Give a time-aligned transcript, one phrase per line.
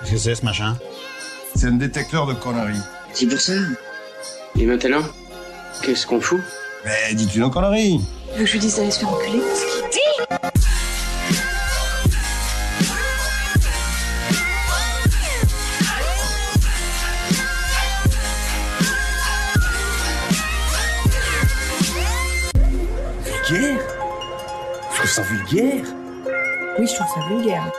[0.00, 0.76] Qu'est-ce que c'est ce machin.
[1.54, 2.80] C'est un détecteur de conneries.
[3.12, 3.52] C'est pour ça.
[4.58, 5.02] Et maintenant,
[5.82, 6.40] qu'est-ce qu'on fout?
[6.84, 8.00] Mais dis-tu nos conneries
[8.32, 9.40] Tu veux que je lui dise d'aller se faire enculer.
[23.24, 23.78] Vulgaire?
[24.92, 25.84] Je trouve ça vulgaire.
[26.78, 27.72] Oui, je trouve ça vulgaire.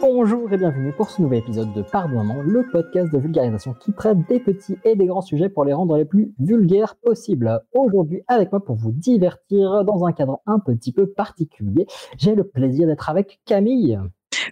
[0.00, 4.18] Bonjour et bienvenue pour ce nouvel épisode de Pardonnement, le podcast de vulgarisation qui traite
[4.28, 7.60] des petits et des grands sujets pour les rendre les plus vulgaires possibles.
[7.74, 11.86] Aujourd'hui, avec moi pour vous divertir dans un cadre un petit peu particulier,
[12.16, 13.98] j'ai le plaisir d'être avec Camille.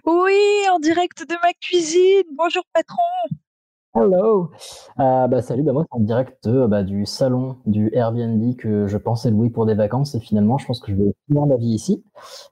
[0.05, 0.37] Oui,
[0.71, 2.23] en direct de ma cuisine.
[2.37, 3.01] Bonjour patron.
[3.95, 4.51] Hello.
[4.99, 8.97] Euh, bah, salut, bah, moi en direct euh, bah, du salon du Airbnb que je
[8.97, 11.73] pensais louer pour des vacances et finalement je pense que je vais finir ma vie
[11.73, 12.03] ici.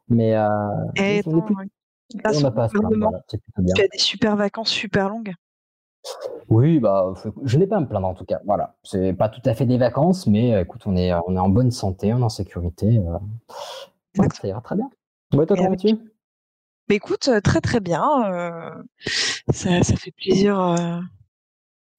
[0.09, 0.47] Mais euh,
[0.95, 1.41] est plus-
[2.15, 3.23] grâce on au pas voilà,
[3.57, 3.73] bien.
[3.75, 5.33] tu as des super vacances super longues.
[6.49, 7.13] Oui, bah,
[7.43, 8.39] je n'ai pas à me plaindre en tout cas.
[8.45, 11.39] Voilà, c'est pas tout à fait des vacances, mais euh, écoute, on est, on est
[11.39, 12.99] en bonne santé, on est en sécurité.
[12.99, 14.89] euh, ça ira très bien.
[15.33, 15.97] Ouais, toi, comment vas-tu
[16.87, 18.31] Mais écoute, euh, très très bien.
[18.31, 18.71] euh,
[19.49, 20.99] ça, ça fait plaisir euh,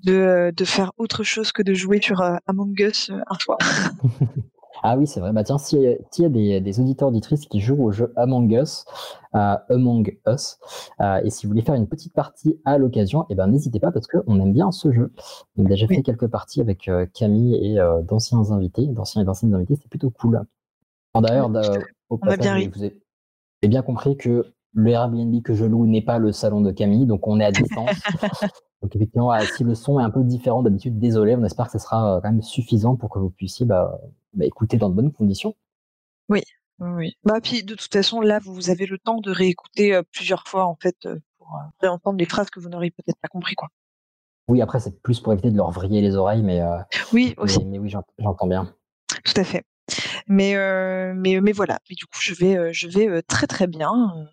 [0.05, 3.59] de, de faire autre chose que de jouer sur euh, Among Us un soir.
[4.91, 5.34] Ah oui, c'est vrai.
[5.34, 7.92] Bah tiens, s'il y a, s'il y a des, des auditeurs auditrices qui jouent au
[7.92, 8.86] jeu Among Us,
[9.34, 10.56] euh, Among Us,
[11.03, 13.92] euh, et si vous voulez faire une petite partie à l'occasion, eh ben n'hésitez pas
[13.92, 15.12] parce qu'on aime bien ce jeu.
[15.58, 15.97] On a déjà Oui.
[15.97, 20.08] fait quelques parties avec euh, Camille et d'anciens invités, d'anciens et d'anciennes invités, c'était plutôt
[20.08, 20.41] cool.
[21.14, 21.50] D'ailleurs,
[22.08, 22.98] au bien passage, vous avez
[23.69, 27.28] bien compris que le Airbnb que je loue n'est pas le salon de Camille, donc
[27.28, 27.91] on est à distance.
[28.83, 31.79] donc effectivement, si le son est un peu différent d'habitude, désolé, on espère que ce
[31.79, 33.98] sera euh, quand même suffisant pour que vous puissiez bah,
[34.35, 35.55] bah, écouter dans de bonnes conditions.
[36.29, 36.43] Oui,
[36.79, 37.17] oui.
[37.25, 40.67] Bah puis de toute façon là, vous avez le temps de réécouter euh, plusieurs fois
[40.67, 43.69] en fait euh, pour réentendre les phrases que vous n'aurez peut-être pas compris quoi.
[44.48, 46.79] Oui, après, c'est plus pour éviter de leur vriller les oreilles, mais, euh,
[47.13, 47.59] Oui, aussi.
[47.59, 48.73] mais, mais oui, j'ent- j'entends bien.
[49.25, 49.64] Tout à fait.
[50.27, 51.79] Mais euh, mais mais voilà.
[51.91, 54.29] Mais du coup, je vais je vais très très bien,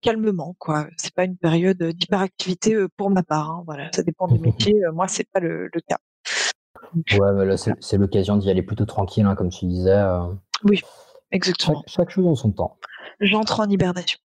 [0.00, 0.86] calmement quoi.
[0.96, 3.50] C'est pas une période d'hyperactivité pour ma part.
[3.50, 4.80] hein, voilà, ça dépend des métiers.
[4.92, 5.98] moi, c'est pas le, le cas.
[7.18, 9.90] Ouais, mais là, c'est l'occasion d'y aller plutôt tranquille, hein, comme tu disais.
[10.72, 10.84] chaque,
[11.32, 11.82] Exactement.
[11.86, 12.78] chaque chose en son temps.
[13.20, 14.18] J'entre en hibernation.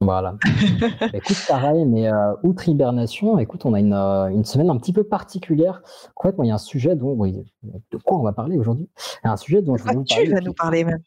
[0.00, 0.36] Voilà.
[0.80, 4.76] Bah, écoute, pareil, mais euh, outre hibernation, écoute, on a une, euh, une semaine un
[4.76, 5.82] petit peu particulière.
[6.16, 8.58] En fait, moi, il y a un sujet dont, oui, de quoi on va parler
[8.58, 8.88] aujourd'hui?
[9.22, 10.30] Un sujet dont je voulais vous tu parler.
[10.32, 11.02] vas nous parler même.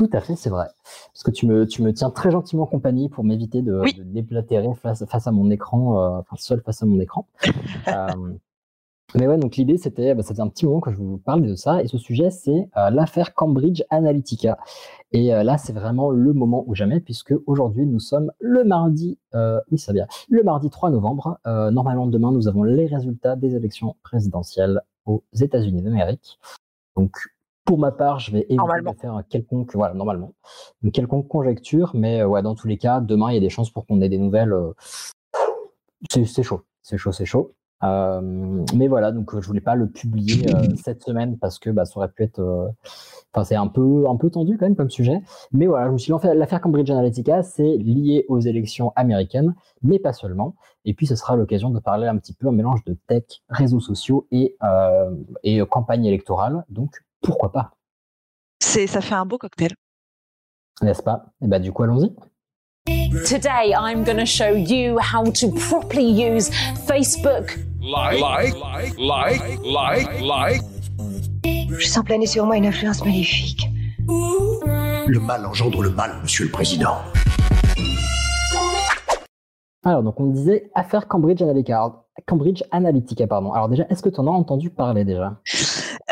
[0.00, 0.66] Tout à fait, c'est vrai.
[1.12, 3.92] Parce que tu me, tu me tiens très gentiment compagnie pour m'éviter de, Oui.
[3.92, 7.26] de déplatérer face, face à mon écran, euh, enfin seul face à mon écran.
[7.88, 8.32] Euh,
[9.16, 11.54] mais ouais, donc l'idée c'était, bah, ça un petit moment que je vous parle de
[11.56, 14.56] ça, et ce sujet c'est euh, l'affaire Cambridge Analytica.
[15.12, 19.18] Et euh, là, c'est vraiment le moment ou jamais, puisque aujourd'hui nous sommes le mardi,
[19.34, 21.38] euh, oui, ça bien, le mardi 3 novembre.
[21.44, 26.38] Normalement, demain, nous avons les résultats des élections présidentielles aux États-Unis d'Amérique.
[26.96, 27.16] Donc,
[27.70, 30.34] pour ma part, je vais éviter de faire un quelconque, voilà, normalement,
[30.82, 33.48] une quelconque conjecture, mais euh, ouais, dans tous les cas, demain, il y a des
[33.48, 34.52] chances pour qu'on ait des nouvelles.
[34.52, 34.72] euh,
[36.10, 37.54] c'est chaud, c'est chaud, c'est chaud.
[37.84, 40.46] Euh, mais voilà, donc je voulais pas le publier
[40.84, 42.40] cette semaine parce que bah, ça aurait pu être.
[43.32, 45.22] Enfin, c'est un peu, un peu tendu quand même comme sujet.
[45.52, 49.54] Mais voilà, je me suis fait, l'affaire Cambridge Analytica, c'est lié aux élections américaines,
[49.84, 50.56] mais pas seulement.
[50.84, 53.78] Et puis, ce sera l'occasion de parler un petit peu un mélange de tech, réseaux
[53.78, 54.56] sociaux et,
[55.44, 56.64] et campagne électorale.
[56.68, 57.70] Donc, pourquoi pas,
[58.62, 59.72] C'est ça fait un beau cocktail.
[60.82, 61.26] n'est-ce pas?
[61.42, 62.14] Et bah, du coup, allons-y.
[63.28, 66.50] Today, I'm going to show you how to properly use
[66.86, 67.58] Facebook.
[67.82, 68.54] Like, like,
[68.98, 70.62] like, like, like.
[71.78, 73.68] Je sens planer sur moi une influence maléfique.
[74.08, 76.96] Le mal engendre le mal, monsieur le président.
[79.84, 82.04] Alors, donc, on disait affaire Cambridge Analytica.
[82.26, 83.52] Cambridge Analytica, pardon.
[83.52, 85.40] Alors, déjà, est-ce que tu en as entendu parler déjà?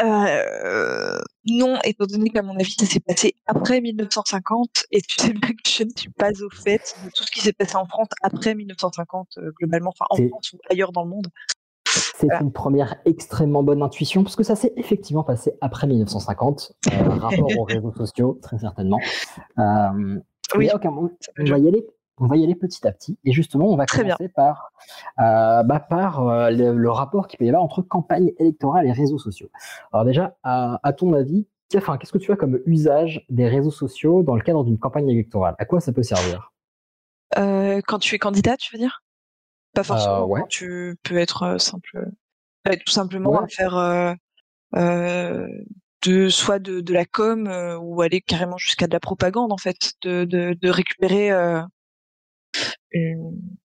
[0.03, 5.33] Euh, non, étant donné qu'à mon avis, ça s'est passé après 1950, et tu sais
[5.33, 7.87] bien que je ne suis pas au fait de tout ce qui s'est passé en
[7.87, 11.27] France après 1950, euh, globalement, enfin en France ou ailleurs dans le monde.
[11.87, 12.43] C'est Voilà.
[12.43, 17.59] une première extrêmement bonne intuition, parce que ça s'est effectivement passé après 1950, euh, rapport
[17.59, 19.01] aux réseaux sociaux, très certainement.
[19.59, 20.21] Euh,
[20.55, 21.87] Oui, mais ok, on, ça on va y aller,
[22.21, 23.19] on va y aller petit à petit.
[23.25, 24.17] Et justement, on va Très bien.
[24.17, 24.73] commencer par,
[25.21, 28.93] euh, bah, par euh, le, le rapport qu'il peut y avoir entre campagne électorale et
[28.93, 29.49] réseaux sociaux.
[29.93, 33.71] Alors déjà, à, à ton avis, enfin, qu'est-ce que tu as comme usage des réseaux
[33.71, 35.55] sociaux dans le cadre d'une campagne électorale?
[35.59, 36.53] À quoi ça peut servir?
[37.37, 39.03] Euh, quand tu es candidat, tu veux dire?
[39.75, 40.25] Pas forcément.
[40.25, 40.41] Ouais.
[40.41, 42.09] quand Tu peux être simple,
[42.65, 43.45] tout simplement Ouais.
[43.45, 44.17] à faire
[46.07, 49.57] de soit de, de la com euh, ou aller carrément jusqu'à de la propagande en
[49.57, 51.61] fait, de, de, de récupérer euh,
[52.93, 53.59] une-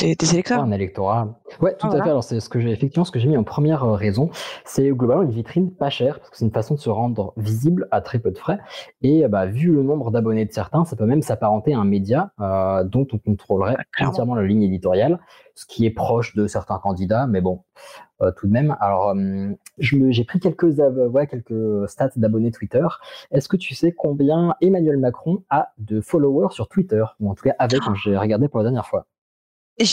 [0.00, 0.62] des, des électeurs.
[0.62, 1.40] Un électorat.
[1.60, 2.04] Ouais, tout Ah, à voilà.
[2.04, 2.10] fait.
[2.10, 4.30] Alors, c'est ce que j'ai effectivement ce que j'ai mis en première euh, raison.
[4.64, 7.88] C'est globalement une vitrine pas chère, parce que c'est une façon de se rendre visible
[7.90, 8.58] à très peu de frais.
[9.02, 11.84] Et euh, bah, vu le nombre d'abonnés de certains, ça peut même s'apparenter à un
[11.84, 15.18] média euh, dont on contrôlerait Ah, entièrement la ligne éditoriale,
[15.54, 17.60] ce qui est proche de certains candidats, mais bon,
[18.22, 18.76] euh, tout de même.
[18.80, 20.78] Alors, euh, j'ai pris quelques,
[21.12, 22.86] ouais, quelques stats d'abonnés Twitter.
[23.30, 27.04] Est-ce que tu sais combien Emmanuel Macron a de followers sur Twitter?
[27.20, 29.06] Ou en tout cas, avec, quand j'ai regardé pour la dernière fois.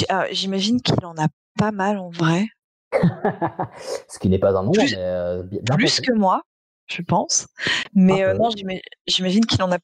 [0.09, 2.45] Ah, J'imagine qu'il en a pas mal en vrai.
[4.09, 6.41] Ce qui n'est pas un nombre, Plus- mais euh, bien, Plus que moi,
[6.87, 7.47] je pense.
[7.93, 9.77] Mais Ah, euh, euh, non, j'ima- j'imagine qu'il en a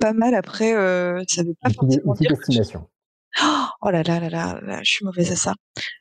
[0.00, 0.34] pas mal.
[0.34, 2.30] Après, euh, ça veut pas forcément dire.
[3.82, 5.54] Oh là là là là, là, je suis mauvaise à ça.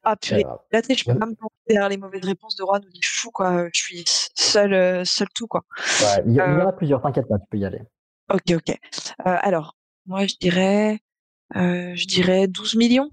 [0.03, 2.63] Ah purée, là tu sais, je peux pas me planter derrière les mauvaises réponses de
[2.63, 3.65] Juan ou des chouchous quoi.
[3.73, 4.03] Je suis
[4.35, 5.63] seul, seul tout quoi.
[5.79, 7.81] Ouais, il y, en a plusieurs, t'inquiète pas, tu peux y aller.
[8.31, 8.77] Ok ok.
[9.25, 11.00] Alors, moi je dirais,
[11.55, 13.09] je dirais 12 millions.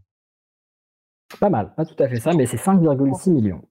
[1.39, 3.63] Pas mal, pas tout à fait ça, mais c'est 5,6 millions.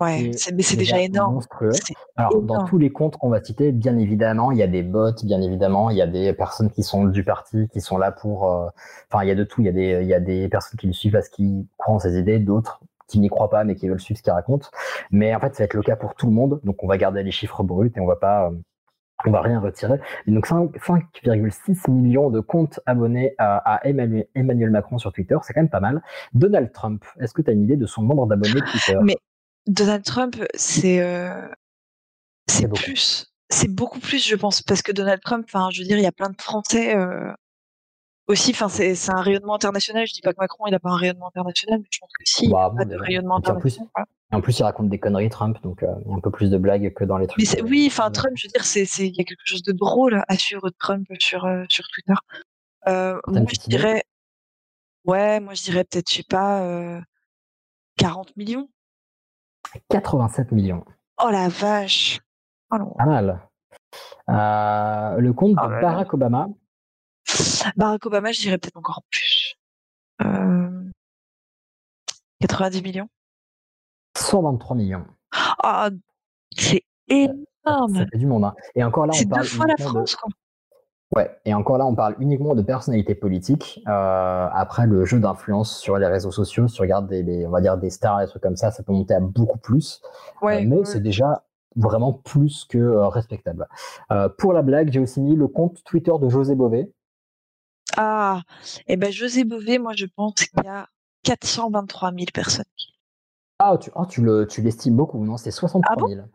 [0.00, 1.34] Ouais, c'est mais c'est déjà énorme.
[1.34, 1.70] Monstrueux.
[2.16, 5.12] Alors, dans tous les comptes qu'on va citer, bien évidemment, il y a des bots,
[5.22, 8.50] bien évidemment, il y a des personnes qui sont du parti, qui sont là pour.
[8.50, 8.68] euh,
[9.12, 9.60] Enfin, il y a de tout.
[9.60, 11.94] Il y a des, il y a des personnes qui le suivent parce qu'ils croient
[11.96, 14.70] en ses idées, d'autres qui n'y croient pas mais qui veulent suivre ce qu'il raconte.
[15.10, 16.60] Mais en fait, ça va être le cas pour tout le monde.
[16.64, 18.48] Donc, on va garder les chiffres bruts et on va pas.
[18.48, 18.52] euh,
[19.26, 19.98] on va rien retirer.
[20.26, 25.36] Et donc 5 5,6 millions de comptes abonnés à, à Emmanuel, Emmanuel Macron sur Twitter,
[25.42, 26.02] c'est quand même pas mal.
[26.34, 28.98] Donald Trump, est-ce que tu as une idée de son nombre d'abonnés Twitter?
[29.02, 29.16] Mais
[29.66, 31.48] Donald Trump, c'est euh,
[32.48, 35.98] C'est plus, c'est beaucoup plus, je pense, parce que Donald Trump, enfin, je veux dire,
[35.98, 37.32] il y a plein de Français euh,
[38.28, 38.50] aussi.
[38.52, 40.06] Enfin, c'est un rayonnement international.
[40.06, 42.24] Je dis pas que Macron, il a pas un rayonnement international, mais je pense que
[42.24, 44.06] si, Bah, il a bon, de rayonnement puis en plus, international.
[44.32, 46.50] en plus, il raconte des conneries, Trump, donc euh, il y a un peu plus
[46.50, 47.44] de blagues que dans les trucs.
[47.52, 48.10] Mais euh, oui, enfin.
[48.10, 51.06] Trump, je veux dire, c'est il y a quelque chose de drôle à suivre Trump
[51.18, 52.14] sur euh, sur Twitter.
[52.88, 54.02] Euh, moi, je dirais,
[55.04, 57.00] ouais, moi, je dirais peut-être, je sais pas, euh,
[57.98, 58.68] 40 millions.
[59.90, 60.84] 87 millions.
[61.22, 62.20] Oh la vache.
[62.72, 62.90] Oh non.
[62.98, 63.40] Pas mal.
[64.28, 65.80] Le compte Oh de.
[65.80, 66.48] Barack Obama,
[67.76, 69.54] Barack Obama, je dirais peut-être encore plus.
[70.22, 70.82] Euh,
[72.40, 73.08] 90 millions.
[74.16, 75.04] 123 millions.
[75.62, 75.90] Ah,
[76.56, 77.94] c'est énorme.
[77.94, 78.44] Ça fait du monde.
[78.44, 78.54] hein.
[78.74, 80.30] Et encore là, C'est on deux parle fois la uniquement de- France, quoi.
[81.14, 83.80] Ouais, et encore là, on parle uniquement de personnalités politiques.
[83.86, 87.50] Euh, après, le jeu d'influence sur les réseaux sociaux, si tu regardes des, des- on
[87.50, 90.00] va dire des stars, des trucs comme ça, ça peut monter à beaucoup plus.
[90.40, 90.84] Ouais, Euh, mais ouais.
[90.86, 91.44] c'est déjà
[91.76, 93.68] vraiment plus que euh, respectable.
[94.10, 96.90] Euh, pour la blague, j'ai aussi mis le compte Twitter de José Bové.
[97.96, 98.42] Ah,
[98.86, 100.88] et ben José Bové, moi je pense qu'il y a
[101.24, 102.64] 423 000 personnes.
[103.58, 106.08] Ah, tu, ah, tu le, tu l'estimes beaucoup, non C'est 63 Ah bon?
[106.08, 106.26] 000.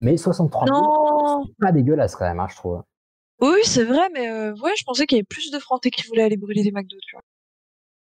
[0.00, 1.44] Mais 63 000, Non.
[1.46, 2.82] c'est pas dégueulasse quand même, hein, je trouve.
[3.40, 6.06] Oui, c'est vrai, mais euh, ouais, je pensais qu'il y avait plus de Français qui
[6.08, 7.22] voulaient aller brûler des McDo, tu vois.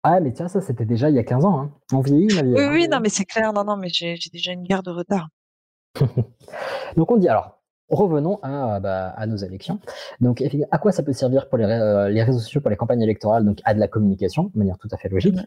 [0.02, 1.61] Ah, mais tiens, ça, c'était déjà il y a 15 ans.
[1.61, 1.73] Hein.
[1.93, 2.55] On vieillit, ma vieille.
[2.55, 2.73] Oui, hein.
[2.73, 5.28] oui, non, mais c'est clair, non, non, mais j'ai j'ai déjà une guerre de retard.
[6.96, 7.56] Donc on dit alors,
[7.88, 9.79] revenons à, bah, à nos élections.
[10.21, 13.03] Donc à quoi ça peut servir pour les, euh, les réseaux sociaux, pour les campagnes
[13.03, 13.44] électorales?
[13.44, 15.38] Donc à de la communication, de manière tout à fait logique.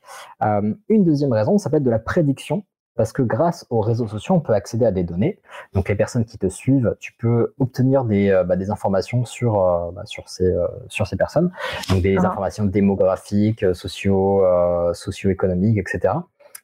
[0.41, 2.63] Euh, une deuxième raison, ça peut être de la prédiction.
[2.95, 5.39] Parce que grâce aux réseaux sociaux, on peut accéder à des données.
[5.73, 9.53] Donc les personnes qui te suivent, tu peux obtenir des, euh, bah, des informations sur,
[9.95, 10.53] bah, sur, ces,
[10.89, 11.49] sur ces personnes.
[11.89, 12.27] Donc des Ah.
[12.27, 14.43] informations démographiques, socio,
[14.93, 16.13] socio-économiques, etc.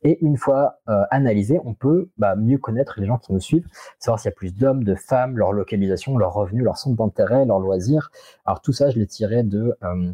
[0.05, 3.67] Et une fois euh, analysées, on peut bah, mieux connaître les gens qui nous suivent,
[3.97, 7.43] savoir s'il y a plus d'hommes, de femmes, leur localisation, leurs revenus, leur centre d'intérêt,
[7.43, 8.12] leurs loisirs.
[8.45, 10.13] Alors tout ça, je l'ai tiré de euh,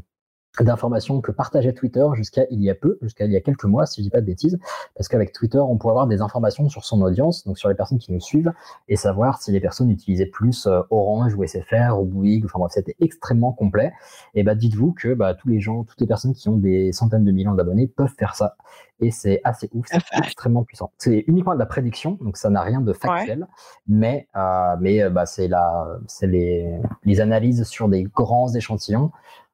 [0.60, 3.86] d'informations que partageait Twitter jusqu'à il y a peu, jusqu'à il y a quelques mois,
[3.86, 4.60] si je dis pas de bêtises,
[4.96, 8.00] parce qu'avec Twitter, on peut avoir des informations sur son audience, donc sur les personnes
[8.00, 8.51] qui nous suivent,
[8.89, 12.74] et savoir si les personnes utilisaient plus euh, Orange ou SFR ou Bouygues, enfin bref,
[12.74, 13.93] c'était extrêmement complet.
[14.34, 17.24] Et bah dites-vous que bah, tous les gens, toutes les personnes qui ont des centaines
[17.24, 18.58] de millions d'abonnés peuvent faire ça,
[19.00, 20.91] et c'est assez ouf, c'est extrêmement puissant.
[20.98, 23.48] C'est uniquement de la prédiction, donc ça n'a rien de factuel,
[23.88, 29.12] mais euh, mais euh, bah, c'est la, c'est les les analyses sur des grands échantillons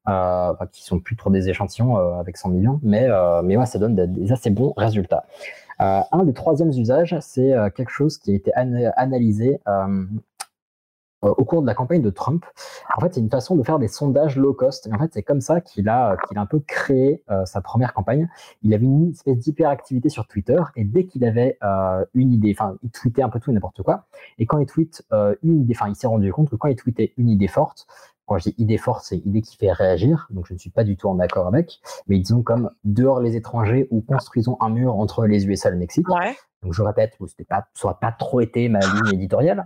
[0.07, 3.65] euh, qui sont plus trop des échantillons euh, avec 100 millions, mais, euh, mais ouais,
[3.65, 5.25] ça donne des, assez bons résultats.
[5.81, 9.59] Euh, un des troisièmes usages, c'est quelque chose qui a été ana- analysé
[11.23, 12.45] au cours de la campagne de Trump.
[12.95, 14.87] En fait, c'est une façon de faire des sondages low cost.
[14.93, 18.29] En fait, c'est comme ça qu'il a, qu'il a un peu créé sa première campagne.
[18.63, 21.57] Il avait une espèce d'hyperactivité sur Twitter et dès qu'il avait
[22.13, 24.05] une idée, enfin, il tweetait un peu tout et n'importe quoi.
[24.39, 25.03] Et quand il tweet
[25.43, 27.87] une idée, enfin, il s'est rendu compte que quand il tweetait une idée forte,
[28.27, 30.83] quand je dis idée forte, c'est idée qui fait réagir, donc je ne suis pas
[30.83, 34.95] du tout en accord avec, mais disons comme dehors les étrangers ou construisons un mur
[34.95, 36.07] entre les USA et le Mexique.
[36.09, 36.35] Ouais.
[36.61, 37.17] Donc je répète,
[37.47, 39.65] pas, ça n'aurait pas trop été ma ligne éditoriale,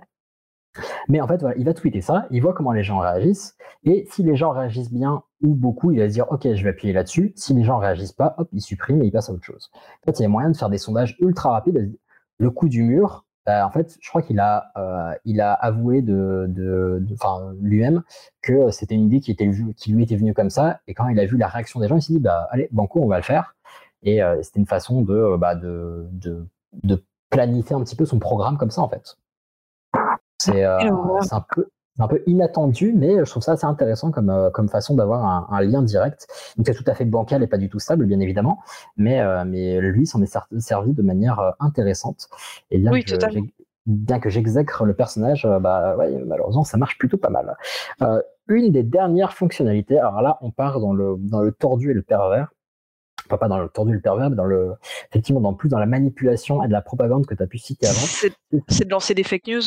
[1.08, 4.08] Mais en fait, voilà, il va tweeter ça, il voit comment les gens réagissent, et
[4.12, 6.94] si les gens réagissent bien ou beaucoup, il va se dire ok, je vais appuyer
[6.94, 7.34] là-dessus.
[7.36, 9.72] Si les gens réagissent pas, hop, il supprime et il passe à autre chose.
[9.74, 11.98] En fait, il y a moyen de faire des sondages ultra rapides.
[12.38, 16.01] Le coup du mur, euh, en fait, je crois qu'il a, euh, il a avoué
[16.01, 17.03] de, de,
[17.62, 18.03] lui-même
[18.41, 20.79] que c'était une idée qui, était, vue- qui lui était venue comme ça.
[20.88, 23.01] Et quand il a vu la réaction des gens, il s'est dit, bah, allez, banco,
[23.01, 23.55] on va le faire.
[24.03, 26.45] Et euh, c'était une façon de, euh, bah, de, de,
[26.83, 29.17] de planifier un petit peu son programme comme ça, en fait.
[30.38, 30.79] C'est euh,
[31.31, 31.67] un peu
[32.00, 35.48] un peu inattendu, mais je trouve ça assez intéressant comme, euh, comme façon d'avoir un,
[35.55, 36.27] un lien direct.
[36.57, 38.60] Donc c'est tout à fait bancal et pas du tout stable, bien évidemment,
[38.98, 42.29] mais, euh, mais lui s'en est ser- servi de manière euh, intéressante.
[42.71, 43.15] Et bien Oui, que
[43.88, 47.57] bien que j'exècre le personnage, bah ouais, malheureusement ça marche plutôt pas mal.
[48.01, 51.93] Euh, une des dernières fonctionnalités, alors là on part dans le, dans le tordu et
[51.93, 52.53] le pervers.
[53.27, 54.74] Enfin, pas dans le tordu et le pervers, mais dans le,
[55.10, 57.88] effectivement, dans plus dans la manipulation et de la propagande que tu as pu citer
[57.88, 58.00] avant.
[58.67, 59.62] C'est de lancer des fake news?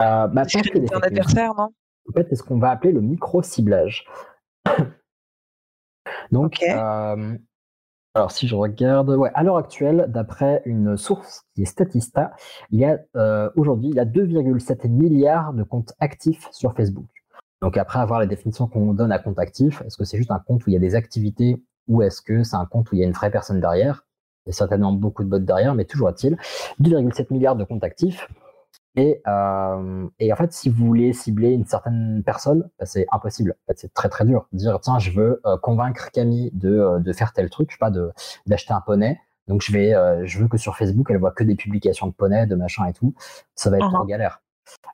[0.00, 1.04] Euh, bah, que un news.
[1.04, 1.68] adversaire, non?
[2.08, 4.06] En fait, c'est ce qu'on va appeler le micro-ciblage.
[6.32, 7.36] Donc, euh,
[8.14, 12.32] alors si je regarde, ouais, à l'heure actuelle, d'après une source qui est Statista,
[12.70, 17.06] il y a euh, aujourd'hui il y a 2,7 milliards de comptes actifs sur Facebook.
[17.62, 20.40] Donc après avoir la définition qu'on donne à compte actif, est-ce que c'est juste un
[20.40, 23.00] compte où il y a des activités ou est-ce que c'est un compte où il
[23.00, 24.06] y a une vraie personne derrière?
[24.46, 26.36] Il y a certainement beaucoup de bots derrière, mais toujours est-il
[26.80, 28.28] 2,7 milliards de comptes actifs.
[28.96, 33.54] Et, euh, et en fait, si vous voulez cibler une certaine personne, bah, c'est impossible.
[33.62, 34.46] En fait, c'est très très dur.
[34.52, 37.78] Dire tiens, je veux euh, convaincre Camille de, euh, de faire tel truc, je sais
[37.78, 38.10] pas, de
[38.46, 39.20] d'acheter un poney.
[39.48, 39.92] Donc je vais,
[40.26, 42.92] je veux que sur Facebook, elle voit que des publications de poney, de machin et
[42.92, 43.14] tout.
[43.56, 43.94] Ça va être Mhm.
[43.94, 44.42] trop galère.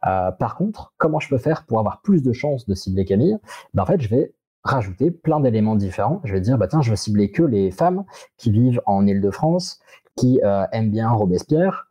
[0.02, 3.36] Par contre, comment je peux faire pour avoir plus de chances de cibler Camille?
[3.74, 4.32] Ben, En fait, je vais
[4.64, 6.22] rajouter plein d'éléments différents.
[6.24, 8.04] Je vais dire, bah tiens, je veux cibler que les femmes
[8.38, 9.78] qui vivent en Île-de-France,
[10.16, 10.40] qui
[10.72, 11.85] aiment bien Robespierre,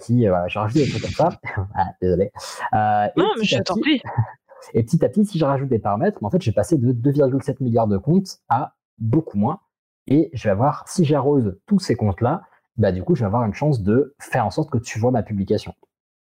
[0.00, 1.30] qui, euh, voilà, j'ai rajouté des trucs comme ça.
[1.74, 2.30] ah, désolé.
[2.74, 4.02] Euh, Non, mais à je t'en prie.
[4.74, 7.62] et petit à petit, si je rajoute des paramètres, en fait, j'ai passé de 2,7
[7.62, 9.60] milliards de comptes à beaucoup moins.
[10.08, 12.42] Et je vais avoir, si j'arrose tous ces comptes-là,
[12.76, 15.10] bah, du coup, je vais avoir une chance de faire en sorte que tu vois
[15.10, 15.74] ma publication.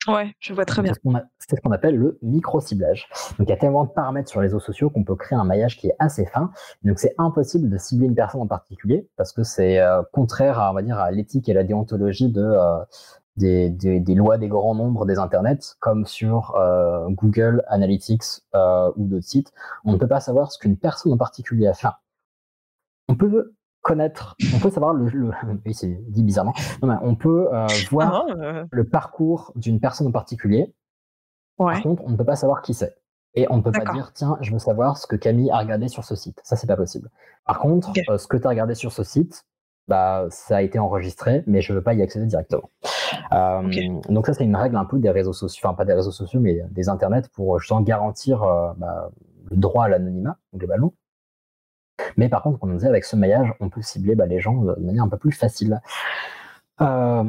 [0.08, 0.94] Ouais, je vois très bien.
[1.38, 3.06] C'est ce qu'on appelle le micro-ciblage.
[3.38, 5.44] Donc, il y a tellement de paramètres sur les réseaux sociaux qu'on peut créer un
[5.44, 6.50] maillage qui est assez fin.
[6.82, 10.70] Donc, c'est impossible de cibler une personne en particulier parce que c'est euh, contraire à,
[10.70, 12.82] on va dire, à l'éthique et la déontologie de, euh,
[13.36, 18.90] des, des- des lois des grands nombres des internets, comme sur euh, Google Analytics euh,
[18.96, 19.52] ou d'autres sites.
[19.84, 21.88] On ne peut pas savoir ce qu'une personne en particulier a fait.
[23.08, 25.30] On peut connaître, on peut savoir le, le
[25.66, 26.54] oui, c'est dit bizarrement.
[26.82, 30.74] Non, mais on peut euh, voir Ah, le parcours d'une personne en particulier.
[31.74, 32.96] Par contre, on ne peut pas savoir qui c'est.
[33.34, 35.88] Et on ne peut pas dire, tiens, je veux savoir ce que Camille a regardé
[35.88, 36.40] sur ce site.
[36.42, 37.10] Ça, c'est pas possible.
[37.46, 39.44] Par contre, ce que tu as regardé sur ce site,
[39.86, 42.70] bah, ça a été enregistré, mais je ne veux pas y accéder directement.
[43.32, 43.62] Euh.
[44.08, 46.40] Donc ça, c'est une règle un peu des réseaux sociaux, enfin pas des réseaux sociaux,
[46.40, 49.10] mais des internets pour justement garantir euh, bah,
[49.50, 50.94] le droit à l'anonymat, globalement.
[52.16, 54.54] Mais par contre, comme on disait, avec ce maillage, on peut cibler bah, les gens
[54.62, 55.80] de manière un peu plus facile.
[56.80, 57.24] Euh,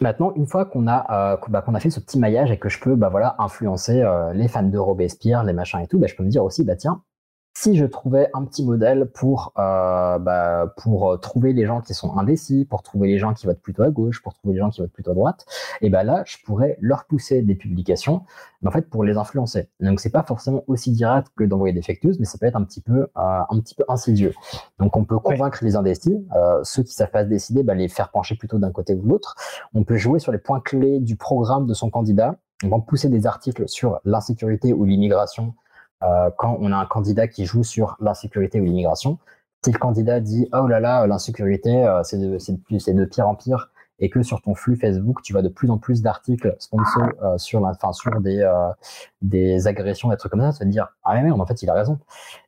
[0.00, 2.58] Maintenant, une fois qu'on a, euh, qu'on- bah, qu'on a fait ce petit maillage et
[2.58, 6.00] que je peux bah, voilà, influencer euh, les fans de Robespierre, les machins et tout,
[6.06, 7.02] je peux me dire aussi, bah, tiens,
[7.52, 11.94] si je trouvais un petit modèle pour, euh, bah, pour euh, trouver les gens qui
[11.94, 14.70] sont indécis, pour trouver les gens qui votent plutôt à gauche, pour trouver les gens
[14.70, 15.46] qui votent plutôt à droite,
[15.80, 18.22] et ben là, je pourrais leur pousser des publications,
[18.62, 19.68] mais en fait, pour les influencer.
[19.80, 22.56] Donc, c'est pas forcément aussi direct que d'envoyer des fake news, mais ça peut être
[22.56, 24.32] un petit peu, euh, un petit peu insidieux.
[24.78, 27.88] Donc, on peut convaincre les indécis, euh, ceux qui savent pas se décider, bah, les
[27.88, 29.34] faire pencher plutôt d'un côté ou de l'autre.
[29.74, 32.36] On peut jouer sur les points clés du programme de son candidat.
[32.62, 35.54] On va pousser des articles sur l'insécurité ou l'immigration
[36.02, 39.18] euh, quand on a un candidat qui joue sur l'insécurité ou l'immigration.
[39.64, 44.08] Si le candidat dit oh là là, l'insécurité, euh, c'est de, pire en pire, et
[44.08, 47.60] que sur ton flux Facebook, tu vois de plus en plus d'articles sponsors euh, sur,
[47.60, 48.50] la, enfin, sur des,
[49.20, 51.74] des agressions, des trucs comme ça, te dire ah mais merde, en fait, il a
[51.74, 51.98] raison.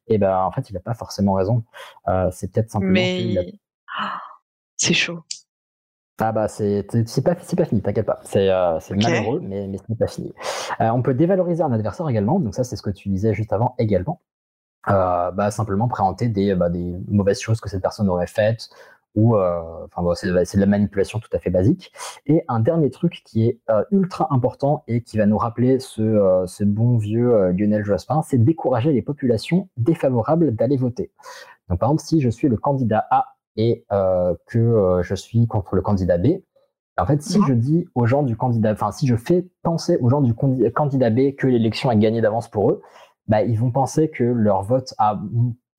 [0.09, 1.62] Et ben en fait, il n'a pas forcément raison.
[2.30, 3.52] C'est peut-être simplement a Mais
[4.78, 5.23] c'est chaud.
[6.19, 6.87] Ah bah c'est
[7.25, 8.21] pas pas fini, t'inquiète pas.
[8.25, 10.33] C'est euh, malheureux, mais mais c'est pas fini.
[10.81, 12.38] Euh, on peut dévaloriser un adversaire également.
[12.38, 14.21] Donc ça c'est ce que tu disais juste avant également.
[14.88, 18.69] Euh, bah simplement présenter des bah, des mauvaises choses que cette personne aurait faites
[19.14, 21.92] ou euh, enfin bon, c'est c'est de la manipulation tout à fait basique.
[22.26, 26.64] Et un dernier truc qui est ultra important et qui va nous rappeler ce ce
[26.64, 31.11] bon vieux Lionel Jospin, c'est décourager les populations défavorables d'aller voter.
[31.69, 35.47] Donc par exemple si je suis le candidat A et euh, que euh, je suis
[35.47, 36.38] contre le candidat B.
[36.99, 37.44] En fait, si Mhm.
[37.49, 41.11] je dis aux gens du candidat, enfin, si je fais penser aux gens du candidat
[41.11, 42.82] B que l'élection est gagnée d'avance pour eux,
[43.28, 45.18] bah, ils vont penser que leur vote a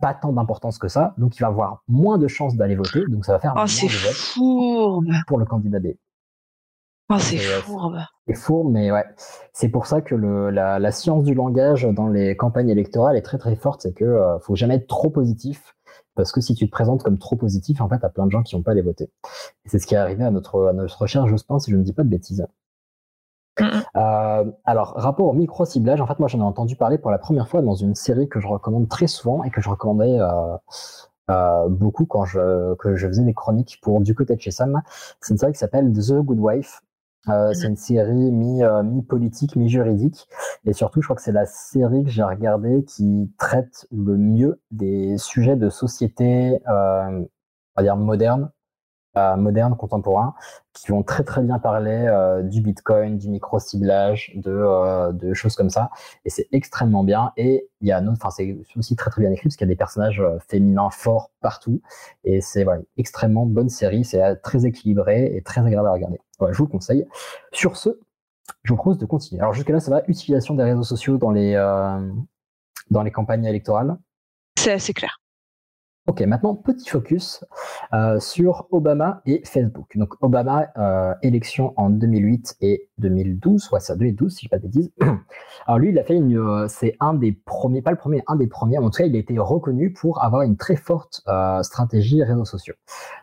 [0.01, 3.25] pas tant d'importance que ça, donc il va avoir moins de chances d'aller voter, donc
[3.25, 5.11] ça va faire Oh, moins c'est de votes fourbe.
[5.27, 5.87] pour le candidat B.
[7.09, 7.99] Oh, c'est euh, fourbe.
[8.27, 9.05] C'est fourbe, mais ouais.
[9.51, 13.21] C'est pour ça que le, la, la science du langage dans les campagnes électorales est
[13.21, 13.81] très très forte.
[13.81, 15.75] C'est que euh, faut jamais être trop positif.
[16.15, 18.43] Parce que si tu te présentes comme trop positif, en fait, t'as plein de gens
[18.43, 19.05] qui n'ont pas les voter.
[19.65, 21.77] Et c'est ce qui est arrivé à notre, à notre recherche, je pense, si je
[21.77, 22.45] ne dis pas de bêtises.
[23.95, 27.47] Euh, alors, rapport au micro-ciblage, en fait, moi, j'en ai entendu parler pour la première
[27.47, 30.57] fois dans une série que je recommande très souvent et que je recommandais euh,
[31.29, 34.81] euh, beaucoup quand je, que je faisais des chroniques pour Du côté de chez Sam.
[35.21, 36.81] C'est une série qui s'appelle The Good Wife.
[37.29, 40.27] Euh, C'est une série mi, euh, mi-politique, mi-juridique.
[40.65, 44.61] Et surtout, je crois que c'est la série que j'ai regardée qui traite le mieux
[44.71, 47.27] des sujets de société, euh, on
[47.77, 48.51] va dire moderne,
[49.17, 50.35] euh, moderne, contemporain,
[50.73, 55.55] qui vont très très bien parler euh, du Bitcoin, du micro-ciblage, de, euh, de choses
[55.55, 55.91] comme ça.
[56.25, 57.31] Et c'est extrêmement bien.
[57.37, 59.73] Et il y a enfin c'est aussi très très bien écrit parce qu'il y a
[59.73, 61.81] des personnages euh, féminins forts partout.
[62.23, 64.03] Et c'est voilà, extrêmement bonne série.
[64.03, 66.19] C'est très équilibré et très agréable à regarder.
[66.39, 67.07] Voilà, je vous le conseille.
[67.51, 67.99] Sur ce,
[68.63, 69.41] je vous propose de continuer.
[69.41, 70.01] Alors jusque là, ça va.
[70.07, 71.53] Utilisation des réseaux sociaux dans les
[72.89, 73.97] dans les campagnes électorales.
[74.57, 75.22] C'est assez clair.
[76.05, 77.45] Ok, maintenant petit focus
[77.93, 79.95] euh, sur Obama et Facebook.
[79.95, 84.57] Donc Obama, euh, élection en 2008 et 2012, ouais, ça 2012 si je ne pas
[84.57, 84.91] de bêtises.
[85.65, 88.35] Alors lui, il a fait une, euh, c'est un des premiers, pas le premier, un
[88.35, 88.79] des premiers.
[88.79, 92.43] En tout cas, il a été reconnu pour avoir une très forte euh, stratégie réseaux
[92.43, 92.75] sociaux.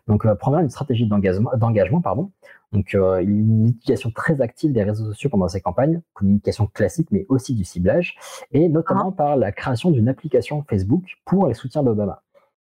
[0.08, 2.30] Donc euh, premièrement, une stratégie d'engagement, d'engagement, pardon.
[2.72, 7.26] Donc euh, une utilisation très active des réseaux sociaux pendant ses campagnes, communication classique, mais
[7.28, 8.16] aussi du ciblage,
[8.52, 12.22] et notamment par la création d'une application Facebook pour les soutiens d'Obama.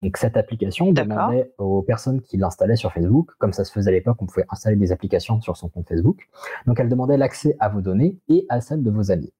[0.02, 3.92] Donc cette application demandait aux personnes qui l'installaient sur Facebook, comme ça se faisait à
[3.92, 6.28] l'époque, on pouvait installer des applications sur son compte Facebook.
[6.66, 9.32] Donc elle demandait l'accès à vos données et à celles de vos amis,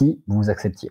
[0.00, 0.90] si vous acceptiez.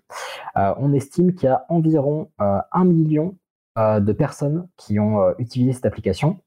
[0.58, 3.36] Euh, on estime qu'il y a environ euh, un million
[3.80, 6.38] euh, de personnes qui ont euh, utilisé cette application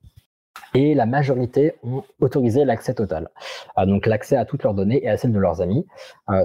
[0.74, 3.28] et la majorité ont autorisé l'accès total.
[3.86, 5.86] Donc l'accès à toutes leurs données et à celles de leurs amis.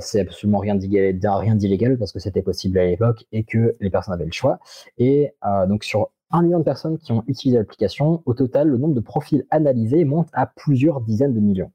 [0.02, 3.90] C'est absolument rien d'illégal, rien d'illégal parce que c'était possible à l'époque et que les
[3.90, 4.60] personnes avaient le choix.
[5.00, 5.34] Et
[5.68, 9.00] donc sur un million de personnes qui ont utilisé l'application, au total, le nombre de
[9.00, 11.72] profils analysés monte à plusieurs dizaines de millions.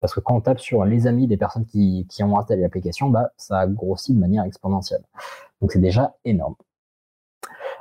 [0.00, 3.08] Parce que quand on tape sur les amis des personnes qui, qui ont installé l'application,
[3.08, 5.02] bah, ça grossit de manière exponentielle.
[5.60, 6.54] Donc c'est déjà énorme.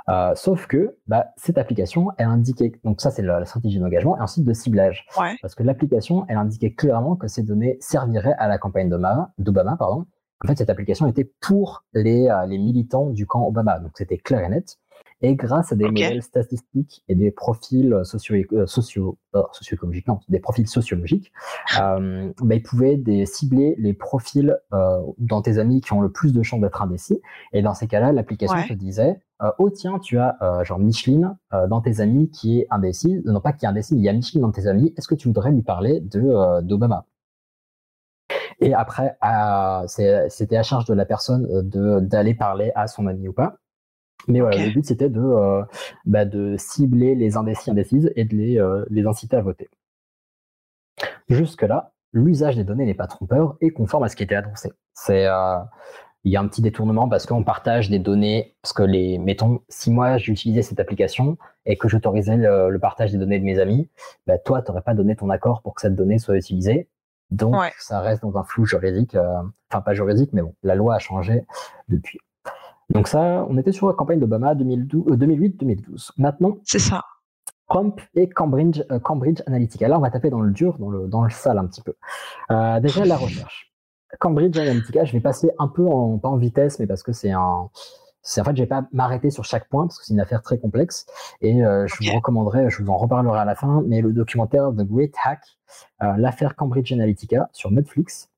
[0.09, 4.17] Euh, sauf que bah, cette application, elle indiquait, donc ça c'est la, la stratégie d'engagement,
[4.17, 5.05] et ensuite de ciblage.
[5.19, 5.35] Ouais.
[5.41, 9.77] Parce que l'application, elle indiquait clairement que ces données serviraient à la campagne d'Obama.
[10.43, 14.17] En fait, cette application était pour les, euh, les militants du camp Obama, donc c'était
[14.17, 14.79] clair et net.
[15.21, 20.19] Et grâce à des modèles statistiques et des profils socio, euh, socio, euh, socio-écologiques, non,
[20.29, 21.31] des profils sociologiques,
[21.79, 26.11] euh, bah, ils pouvaient des, cibler les profils euh, dans tes amis qui ont le
[26.11, 27.21] plus de chances d'être indécis.
[27.53, 28.67] Et dans ces cas-là, l'application Ouais.
[28.67, 32.59] te disait, euh, oh tiens, tu as euh, genre Micheline euh, dans tes amis qui
[32.59, 34.93] est indécis, non pas qui est indécis, il y a Micheline dans tes amis.
[34.97, 37.05] Est-ce que tu voudrais lui parler de euh, d'Obama?
[38.59, 39.17] Et après,
[39.87, 43.55] c'était à charge de la personne euh, d'aller parler à son ami ou pas.
[44.27, 45.63] Mais voilà, le but c'était de, euh,
[46.05, 49.69] bah, de cibler les indécis indécises et de les, euh, les inciter à voter.
[51.29, 54.71] Jusque-là, l'usage des données n'est pas trompeur et conforme à ce qui était annoncé.
[54.93, 55.57] C'est, euh,
[56.23, 59.61] il y a un petit détournement parce qu'on partage des données, parce que les, mettons,
[59.69, 63.59] si moi j'utilisais cette application et que j'autorisais le, le partage des données de mes
[63.59, 63.89] amis,
[64.27, 66.89] bah, toi, tu n'aurais pas donné ton accord pour que cette donnée soit utilisée.
[67.31, 67.71] Donc, Ouais.
[67.79, 70.99] ça reste dans un flou juridique, euh, enfin pas juridique, mais bon, la loi a
[70.99, 71.45] changé
[71.87, 72.19] depuis.
[72.89, 76.11] Donc ça, on était sur la campagne d'Obama 2012 euh, 2008-2012.
[76.17, 77.03] Maintenant, C'est ça.
[77.71, 79.87] Trump et Cambridge, euh, Cambridge Analytica.
[79.87, 81.93] Là, on va taper dans le dur, dans le, dans le sale un petit peu.
[82.51, 83.71] Euh, déjà, la recherche.
[84.19, 87.31] Cambridge Analytica, je vais passer un peu en, pas en vitesse, mais parce que c'est
[87.31, 87.69] un, en
[88.23, 91.05] fait, je vais pas m'arrêter sur chaque point parce que c'est une affaire très complexe
[91.39, 94.71] et euh, je vous recommanderai, je vous en reparlerai à la fin, mais le documentaire
[94.71, 95.39] The Great Hack,
[96.17, 98.30] l'affaire Cambridge Analytica sur Netflix.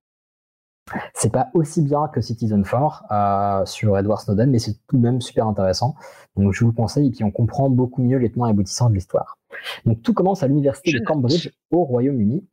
[1.13, 5.01] C'est pas aussi bien que Citizen 4 euh, sur Edward Snowden, mais c'est tout de
[5.01, 5.95] même super intéressant.
[6.35, 8.89] Donc je vous le conseille et puis on comprend beaucoup mieux les tenants et aboutissants
[8.89, 9.37] de l'histoire.
[9.85, 11.05] Donc tout commence à l'université de.
[11.05, 12.45] Cambridge au Royaume-Uni.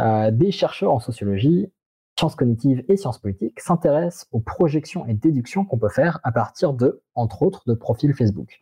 [0.00, 1.70] Euh, des chercheurs en sociologie,
[2.18, 6.72] sciences cognitives et sciences politiques s'intéressent aux projections et déductions qu'on peut faire à partir
[6.72, 8.60] de, entre autres, de profils Facebook.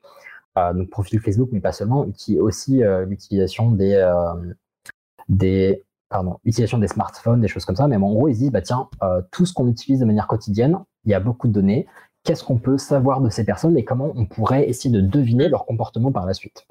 [0.59, 3.95] Euh, donc profil Facebook, mais pas seulement, uti- aussi euh, l'utilisation des,
[5.29, 5.83] des
[6.15, 7.89] pardon, utilisation des smartphones, des choses comme ça.
[7.89, 10.29] Mais en gros, ils se disent, bah tiens, euh, tout ce qu'on utilise de manière
[10.29, 11.89] quotidienne, il y a beaucoup de données.
[12.23, 15.67] Qu'est-ce qu'on peut savoir de ces personnes et comment on pourrait essayer de deviner leur
[15.67, 16.69] comportement par la suite?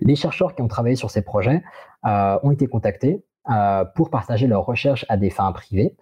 [0.00, 1.62] Les chercheurs qui ont travaillé sur ces projets
[2.06, 5.94] euh, ont été contactés euh, pour partager leurs recherches à des fins privées.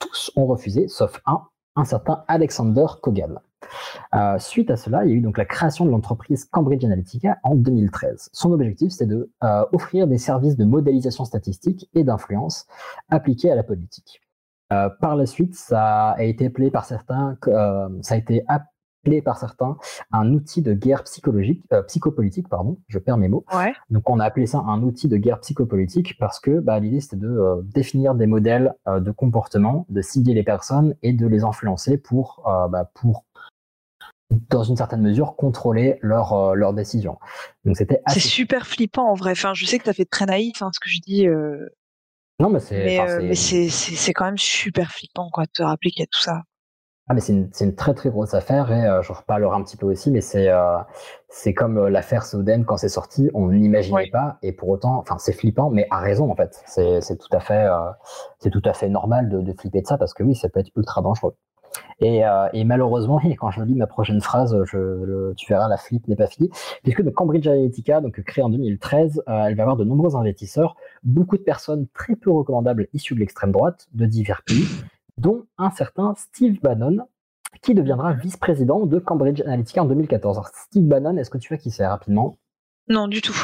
[0.00, 1.42] Tous ont refusé, sauf un,
[1.76, 3.38] un certain Alexander Kogan.
[4.14, 7.38] Euh, suite à cela, il y a eu donc la création de l'entreprise Cambridge Analytica
[7.42, 8.30] en 2013.
[8.32, 12.66] Son objectif, c'est de euh, offrir des services de modélisation statistique et d'influence
[13.10, 14.20] appliqués à la politique.
[14.72, 17.36] Euh, par la suite, ça a été appelé par certains,
[18.02, 18.70] ça a été appelé
[19.24, 19.76] par certains
[20.12, 23.44] un outil de guerre psychologique, euh, psychopolitique, pardon, je perds mes mots.
[23.54, 23.72] Ouais.
[23.88, 27.16] Donc on a appelé ça un outil de guerre psychopolitique parce que bah, l'idée c'était
[27.16, 31.44] de euh, définir des modèles euh, de comportement, de cibler les personnes et de les
[31.44, 33.24] influencer pour, bah, pour
[34.48, 37.18] dans une certaine mesure, contrôler leurs euh, décisions.
[37.64, 39.32] Donc c'était C'est super flippant en vrai.
[39.32, 41.68] Enfin, je sais que tu as fait très naïf, hein, ce que je dis, euh,
[42.38, 42.84] Non, mais c'est...
[42.84, 46.04] mais, enfin, euh, c'est- mais quand même super flippant quoi, de te rappeler qu'il y
[46.04, 46.42] a tout ça.
[47.08, 49.86] Ah, mais c'est une, très très grosse affaire et euh, j'en reparlerai un petit peu
[49.86, 50.76] aussi, mais c'est euh,
[51.28, 55.18] c'est comme euh, l'affaire Snowden quand c'est sorti, on n'imaginait pas et pour autant, enfin
[55.18, 56.62] c'est flippant, mais à raison en fait.
[56.66, 57.68] C'est tout à fait
[58.38, 60.60] c'est tout à fait normal de, de flipper de ça parce que oui, ça peut
[60.60, 61.34] être ultra dangereux.
[62.00, 64.56] Et, euh, et malheureusement, quand je lis ma prochaine phrase,
[65.36, 66.50] tu verras la flip n'est pas finie,
[66.82, 70.76] puisque de Cambridge Analytica, donc créée en 2013, euh, elle va avoir de nombreux investisseurs,
[71.02, 74.66] beaucoup de personnes très peu recommandables issues de l'extrême droite de divers pays,
[75.18, 76.98] dont un certain Steve Bannon,
[77.62, 80.38] qui deviendra vice-président de Cambridge Analytica en 2014.
[80.38, 82.38] Alors, Steve Bannon, est-ce que tu vois qui c'est rapidement?
[82.88, 83.36] Non, du tout.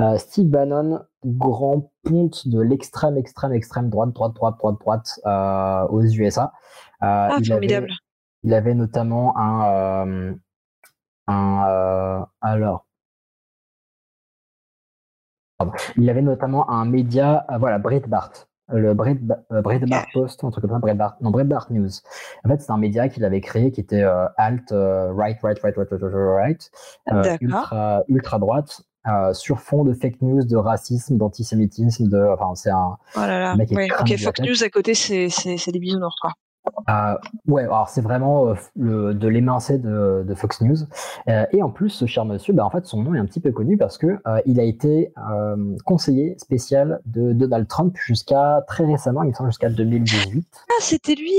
[0.00, 5.86] Euh, Steve Bannon, grand ponte de l'extrême, extrême, extrême droite, droite, droite, droite, droite euh,
[5.88, 6.52] aux USA.
[7.02, 7.86] Euh, Ah, il, formidable.
[7.86, 7.94] avait,
[8.44, 10.34] il avait notamment un, euh,
[11.28, 12.86] un alors,
[15.58, 15.72] pardon.
[15.96, 18.32] il avait notamment un média, voilà, Breitbart,
[18.68, 21.88] le Breitba- Breitbart Post, un truc comme ça, Breitbart, non, Breitbart News.
[22.44, 25.58] En fait, c'est un média qu'il avait créé qui était euh, alt, euh, right, right,
[25.62, 26.70] right, right, right, right, right,
[27.12, 32.54] euh, ultra, ultra droite, euh, sur fond de fake news, de racisme, d'antisémitisme, de, enfin,
[32.54, 34.40] c'est un, Oh là mec Ouais, ok, tête.
[34.40, 35.28] News à côté, c'est
[35.72, 36.32] des bisounours quoi.
[36.88, 37.16] euh,
[37.46, 40.78] ouais, alors c'est vraiment euh, le, de l'émincé de, de Fox News.
[41.28, 43.40] Euh, et en plus, ce cher monsieur, bah, en fait, son nom est un petit
[43.40, 45.12] peu connu parce que il a été
[45.84, 50.46] conseiller spécial de Donald Trump jusqu'à très récemment, il me semble jusqu'à 2018.
[50.68, 51.38] Ah, c'était lui.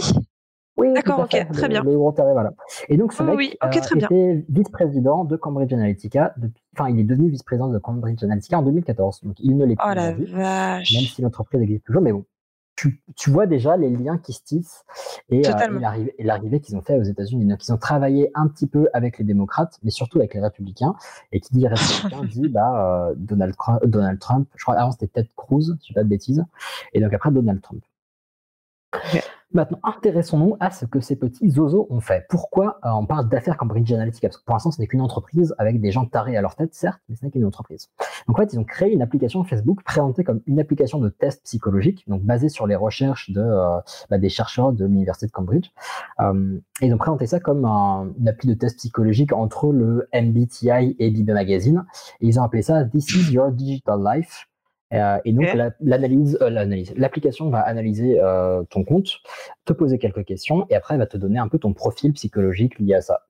[0.78, 1.84] Oui, D'accord, ok, fait, très le- bien.
[1.84, 2.54] le gros taré, voilà.
[2.88, 6.36] Et donc, ce mec oui, euh, très était vice-président de Cambridge Analytica.
[6.78, 9.22] Enfin, il est devenu vice-président de Cambridge Analytica en 2014.
[9.24, 10.94] Donc, il ne l'est plus Oh la vache.
[10.94, 12.04] même si l'entreprise existe toujours.
[12.04, 12.26] Mais bon,
[12.76, 14.86] tu, tu vois déjà les liens qui se tissent
[15.30, 15.50] et, euh,
[16.20, 17.46] et l'arrivée- qu'ils ont fait aux États-Unis.
[17.46, 20.94] Donc, ils ont travaillé un petit peu avec les démocrates, mais surtout avec les républicains.
[21.32, 23.56] Et qui dit républicain dit bah, euh, Donald,
[24.20, 24.48] Trump.
[24.56, 26.46] Je crois avant c'était Ted Cruz, si je dis pas de bêtises.
[26.94, 27.82] Et donc après Donald Trump.
[29.54, 32.26] Maintenant, intéressons-nous à ce que ces petits zozos ont fait.
[32.30, 34.28] Pourquoi euh, on parle d'affaires Cambridge Analytica?
[34.28, 36.74] Parce que pour l'instant, ce n'est qu'une entreprise avec des gens tarés à leur tête,
[36.74, 37.88] certes, mais ce n'est qu'une entreprise.
[38.28, 41.44] Donc en fait, ils ont créé une application Facebook présentée comme une application de test
[41.46, 43.80] psychologique, donc basée sur les recherches de, euh,
[44.10, 45.70] bah, des chercheurs de l'université de Cambridge.
[46.20, 50.98] Euh, ils ont présenté ça comme un- une appli de test psychologique entre le MBTI
[51.00, 51.86] et Bible Magazine.
[52.20, 54.48] Et ils ont appelé ça This is your digital life.
[54.94, 55.48] Euh, et donc
[55.82, 59.20] l'analyse, euh, l'analyse, l'application va analyser euh, ton compte,
[59.66, 62.80] te poser quelques questions et après elle va te donner un peu ton profil psychologique
[62.80, 63.28] lié à ça.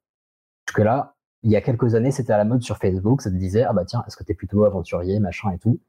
[0.65, 3.31] Parce que là, il y a quelques années, c'était à la mode sur Facebook, ça
[3.31, 5.79] te disait ah bah tiens, est-ce que t'es plutôt aventurier, machin et tout.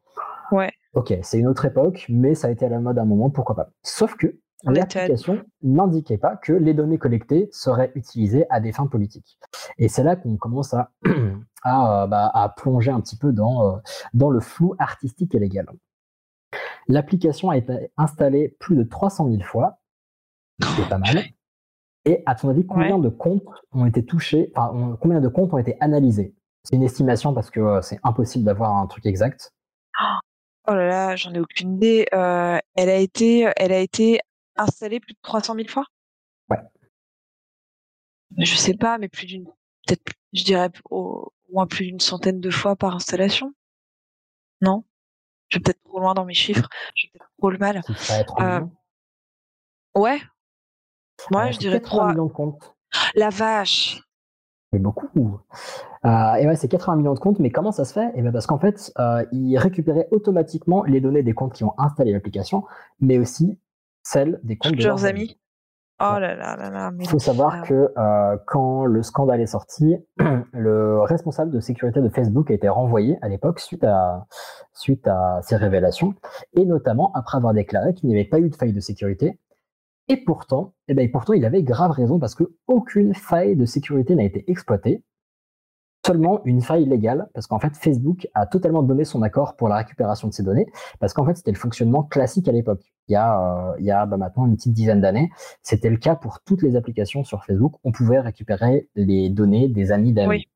[0.52, 0.70] Ouais.
[0.94, 3.28] Ok, c'est une autre époque, mais ça a été à la mode à un moment,
[3.28, 3.70] pourquoi pas.
[3.82, 9.38] Sauf que l'application n'indiquait pas que les données collectées seraient utilisées à des fins politiques.
[9.78, 10.90] Et c'est là qu'on commence à,
[11.62, 13.78] à, euh, bah, à plonger un petit peu dans, euh,
[14.14, 15.66] dans le flou artistique et légal.
[16.88, 19.78] L'application a été installée plus de 300 000 fois,
[20.76, 21.24] c'est pas mal.
[22.04, 23.42] Et à ton avis, combien de comptes
[23.72, 26.34] ont été touchés, enfin, on- combien de comptes ont été analysés?
[26.64, 29.52] C'est une estimation parce que euh, c'est impossible d'avoir un truc exact.
[30.70, 32.06] Oh là là, j'en ai aucune idée.
[32.14, 34.20] Euh, elle a été, elle a été
[34.58, 35.84] installée plus de 300 000 fois?
[36.50, 36.58] Ouais.
[38.36, 39.44] Je sais pas, mais plus d'une,
[39.86, 43.52] peut-être, je dirais au moins plus d'une centaine de fois par installation.
[44.60, 44.84] Non,
[45.48, 46.68] je vais peut-être trop loin dans mes chiffres.
[46.94, 47.80] J'ai peut-être trop le mal.
[48.40, 48.60] Euh,
[49.96, 50.20] ouais.
[51.32, 52.08] Ouais, Euh, je dirais 80 trois.
[52.10, 52.76] millions de comptes.
[53.14, 54.00] La vache.
[54.72, 55.08] C'est beaucoup.
[56.04, 58.12] Euh, et ouais, c'est 80 millions de comptes, mais comment ça se fait?
[58.14, 61.74] Eh ben Parce qu'en fait, euh, ils récupéraient automatiquement les données des comptes qui ont
[61.78, 62.64] installé l'application,
[63.00, 63.58] mais aussi
[64.08, 65.20] celles des comptes de leurs amis.
[65.20, 65.38] amis.
[66.00, 66.90] Oh là là là là.
[66.92, 69.96] mais Il faut savoir que euh, quand le scandale est sorti,
[70.52, 74.26] le responsable de sécurité de Facebook a été renvoyé à l'époque suite à,
[74.72, 76.14] suite à ces révélations,
[76.54, 79.40] et notamment après avoir déclaré qu'il n'y avait pas eu de faille de sécurité.
[80.06, 84.14] Et pourtant, eh ben, pourtant, il avait grave raison parce que aucune faille de sécurité
[84.14, 85.02] n'a été exploitée.
[86.06, 89.76] Seulement une faille légale, parce qu'en fait, Facebook a totalement donné son accord pour la
[89.76, 90.66] récupération de ces données,
[91.00, 92.82] parce qu'en fait, c'était le fonctionnement classique à l'époque.
[93.08, 95.30] Il y a, euh, il y a bah, maintenant une petite dizaine d'années,
[95.62, 97.74] c'était le cas pour toutes les applications sur Facebook.
[97.84, 100.48] On pouvait récupérer les données des amis d'amis, Oui.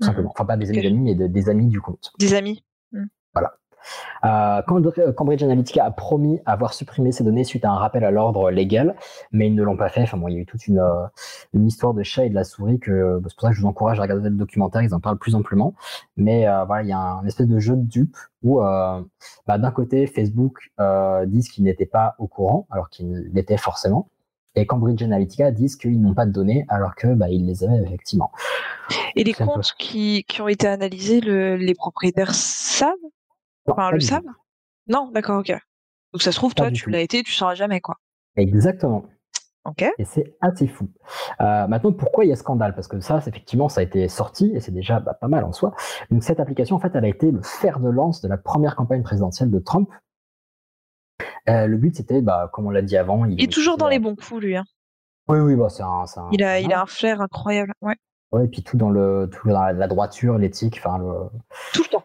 [0.00, 0.30] tout simplement.
[0.34, 2.12] Enfin, pas des amis d'amis, mais de- des amis du compte.
[2.18, 2.62] Des amis.
[4.24, 8.10] Euh, Cambr- Cambridge Analytica a promis avoir supprimé ces données suite à un rappel à
[8.10, 8.96] l'ordre légal,
[9.32, 10.02] mais ils ne l'ont pas fait.
[10.02, 11.06] Enfin bon, il y a eu toute une, euh,
[11.54, 13.68] une histoire de chat et de la souris que c'est pour ça que je vous
[13.68, 14.82] encourage à regarder le documentaire.
[14.82, 15.74] Ils en parlent plus amplement.
[16.16, 19.00] Mais euh, voilà, il y a un espèce de jeu de dupe où euh,
[19.46, 24.08] bah, d'un côté Facebook euh, disent qu'ils n'étaient pas au courant alors qu'ils l'étaient forcément.
[24.58, 27.82] Et Cambridge Analytica disent qu'ils n'ont pas de données alors que bah, ils les avaient
[27.82, 28.32] effectivement.
[29.14, 32.94] Et les peu- comptes qui, qui ont été analysés, le- les propriétaires savent
[33.68, 34.22] Enfin, le savent
[34.88, 35.52] Non, d'accord, ok.
[36.12, 37.96] Donc ça se trouve, Pas toi, tu l'as été, tu sauras jamais, quoi.
[38.36, 39.04] Exactement.
[39.64, 39.82] Ok.
[39.98, 40.88] Et c'est assez fou.
[41.40, 42.74] Euh, maintenant, pourquoi il y a scandale?
[42.74, 45.52] Parce que ça, effectivement, ça a été sorti et c'est déjà bah, pas mal en
[45.52, 45.74] soi.
[46.10, 48.76] Donc cette application, en fait, elle a été le fer de lance de la première
[48.76, 49.90] campagne présidentielle de Trump.
[51.48, 53.98] Euh, le but, c'était, bah, comme on l'a dit avant, Il est toujours dans les
[53.98, 54.14] bons.
[54.14, 54.56] coups, lui.
[54.56, 54.64] Hein.
[55.28, 57.72] Oui, oui, bah, c'est un, Il, a, il a un flair incroyable.
[57.82, 57.96] Ouais.
[58.32, 61.28] Ouais, et puis tout dans le, tout dans la, la droiture, l'éthique, enfin, le,
[61.72, 62.04] Tout le temps.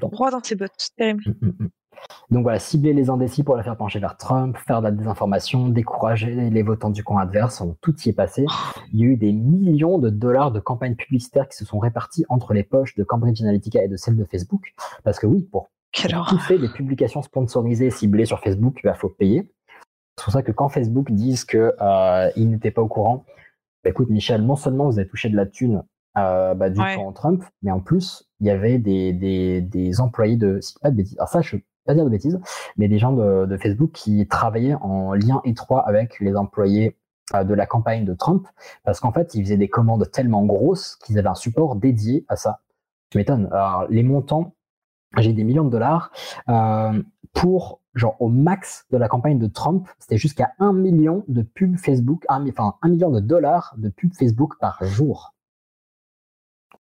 [0.00, 0.72] Droit dans ses bottes.
[0.76, 1.22] C'est terrible.
[1.26, 1.68] Mm, mm, mm.
[2.30, 5.68] Donc voilà, cibler les indécis pour la faire pencher vers Trump, faire de la désinformation,
[5.68, 8.44] décourager les votants du camp adverse, tout y est passé.
[8.92, 12.24] Il y a eu des millions de dollars de campagnes publicitaires qui se sont répartis
[12.28, 14.72] entre les poches de Cambridge Analytica et de celles de Facebook.
[15.04, 15.70] Parce que oui, pour
[16.04, 16.26] horreur.
[16.28, 19.52] pousser les publications sponsorisées et ciblées sur Facebook, il faut payer.
[20.16, 23.24] C'est pour ça que quand Facebook disent qu'ils n'étaient pas au courant,
[23.84, 25.82] bah, écoute Michel, non seulement vous avez touché de la thune
[26.18, 26.96] euh, bah, du Ouais.
[26.96, 31.16] camp Trump, mais en plus, il y avait des, des, employés de, pas de bêtises,
[31.16, 32.38] alors ça je pas dire de bêtises,
[32.76, 36.96] mais des gens de, Facebook qui travaillaient en lien étroit avec les employés
[37.34, 38.46] euh, de la campagne de Trump,
[38.84, 42.36] parce qu'en fait, ils faisaient des commandes tellement grosses qu'ils avaient un support dédié à
[42.36, 42.60] ça.
[43.10, 43.48] Tu m'étonnes.
[43.52, 44.54] Alors, les montants,
[45.18, 46.10] j'ai des millions de dollars.
[46.48, 47.02] euh,
[47.32, 51.76] pour, genre, au max de la campagne de Trump, c'était jusqu'à un million de pubs
[51.76, 55.31] Facebook, enfin, un million de dollars de pubs Facebook par jour.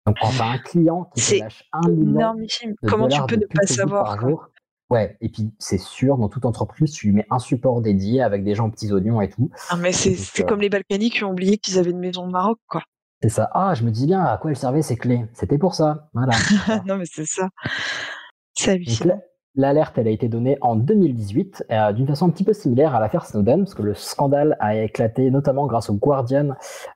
[0.06, 3.46] Donc, quand un client qui te lâche un million de Comment tu peux de ne
[3.46, 4.48] pas savoir par jour,
[4.92, 8.44] Ouais, et puis c'est sûr, dans toute entreprise, tu lui mets un support dédié avec
[8.44, 9.50] des gens aux petits oignons et tout.
[9.70, 12.30] Ah, mais c'est euh, comme les Balkany qui ont oublié qu'ils avaient une maison au
[12.30, 12.82] Maroc, quoi.
[13.22, 13.48] C'est ça.
[13.54, 15.24] Ah, je me dis bien à quoi elles servaient ces clés?
[15.32, 16.10] C'était pour ça.
[16.12, 16.34] Voilà.
[16.86, 17.48] non, mais c'est ça.
[18.52, 19.18] C'est hallucinant.
[19.54, 22.94] La- L'alerte, elle a été donnée en 2018, euh, d'une façon un petit peu similaire
[22.94, 26.50] à l'affaire Snowden, parce que le scandale a éclaté notamment grâce au Guardian,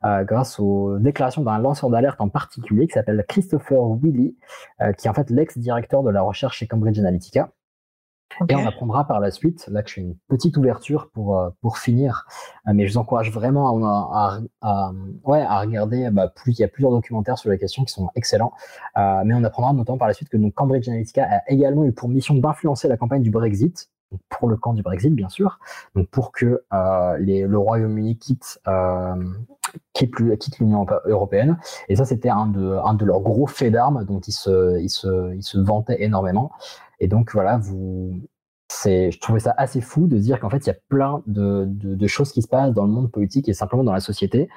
[0.05, 4.37] euh, grâce aux déclarations d'un lanceur d'alerte en particulier qui s'appelle Christopher Willy,
[4.83, 7.51] euh, qui est en fait l'ex-directeur de la recherche chez Cambridge Analytica.
[8.49, 11.49] Et on apprendra par la suite, là que je fais une petite ouverture pour, euh,
[11.63, 12.27] pour finir,
[12.69, 13.79] euh, mais je vous encourage vraiment
[14.13, 14.93] à, à, à-
[15.25, 18.11] ouais, à regarder, bah, plus, il y a plusieurs documentaires sur la question qui sont
[18.15, 18.53] excellents,
[18.99, 21.93] Euh, mais on apprendra notamment par la suite que donc, Cambridge Analytica a également eu
[21.93, 25.59] pour mission d'influencer la campagne du Brexit, donc pour le camp du Brexit bien sûr,
[25.95, 29.15] donc pour que euh, les, le Royaume-Uni quitte, euh,
[29.93, 31.59] quitte l'Union européenne,
[31.89, 34.91] et ça c'était un de, un de leurs gros faits d'armes dont ils se, ils,
[34.91, 36.53] se, ils se vantaient énormément.
[37.01, 38.21] Et donc voilà, vous,
[38.69, 41.65] c'est, je trouvais ça assez fou de dire qu'en fait il y a plein de,
[41.69, 44.49] de, de choses qui se passent dans le monde politique et simplement dans la société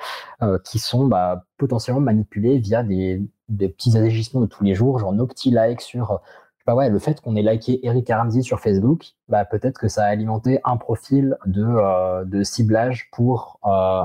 [0.41, 4.99] euh, qui sont bah, potentiellement manipulées via des, des petits agissements de tous les jours,
[4.99, 6.21] genre nos petits likes sur,
[6.65, 10.03] pas ouais, le fait qu'on ait liké Eric Ramsey sur Facebook, bah peut-être que ça
[10.05, 14.03] a alimenté un profil de, euh, de ciblage pour euh,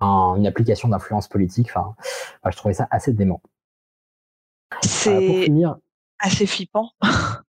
[0.00, 1.68] un- une application d'influence politique.
[1.74, 1.94] Enfin,
[2.50, 3.40] je trouvais ça assez dément.
[4.70, 5.76] Pour C'est finir,
[6.18, 6.90] assez flippant.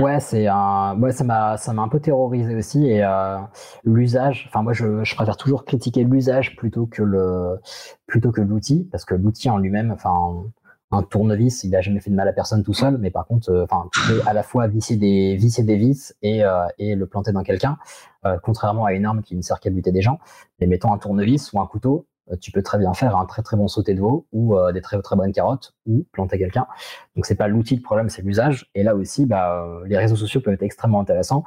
[0.00, 3.38] Ouais, c'est un, ouais, ça m'a, ça m'a un peu terrorisé aussi et euh,
[3.84, 4.46] l'usage.
[4.48, 7.58] Enfin, moi, je, préfère toujours critiquer l'usage plutôt que le,
[8.06, 10.44] plutôt que l'outil, parce que l'outil en lui-même, enfin,
[10.92, 13.50] un tournevis, il a jamais fait de mal à personne tout seul, mais par contre,
[13.50, 17.32] euh, enfin, peux à la fois visser des, des vis et, euh, et le planter
[17.32, 17.76] dans quelqu'un,
[18.24, 20.18] euh, contrairement à une arme qui ne sert qu'à buter des gens.
[20.60, 23.42] Mais mettons un tournevis ou un couteau, euh, tu peux très bien faire un très
[23.42, 26.66] très bon sauté de veau ou euh, des très très bonnes carottes ou planter quelqu'un.
[27.14, 28.70] Donc c'est pas l'outil le problème, c'est l'usage.
[28.74, 31.44] Et là aussi, bah, euh, les réseaux sociaux peuvent être extrêmement intéressants.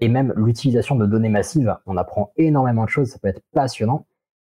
[0.00, 4.06] Et même l'utilisation de données massives, on apprend énormément de choses, ça peut être passionnant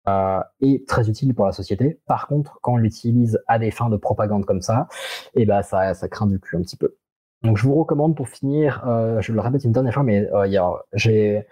[0.08, 2.00] euh, et très utile pour la société.
[2.08, 4.88] Par contre, quand on l'utilise à des fins de propagande comme ça,
[5.36, 6.96] et bah, ça, ça craint du cul un petit peu.
[7.44, 10.48] Donc je vous recommande pour finir, euh, je le répète une dernière fois, mais euh,
[10.94, 11.46] j'ai,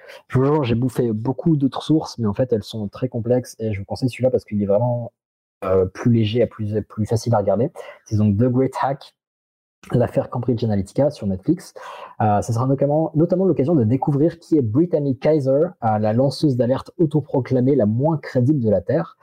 [0.76, 4.10] bouffé beaucoup d'autres sources, mais en fait elles sont très complexes et je vous conseille
[4.10, 5.12] celui-là parce qu'il est vraiment
[5.64, 7.72] euh, plus léger et plus, facile à regarder.
[8.06, 9.16] C'est donc The Great Hack,
[9.92, 11.74] l'affaire Cambridge Analytica sur Netflix.
[12.22, 15.52] Euh, sera notamment, notamment l'occasion de découvrir qui est Brittany Kaiser,
[15.84, 19.18] euh, la lanceuse d'alerte autoproclamée la moins crédible de la Terre.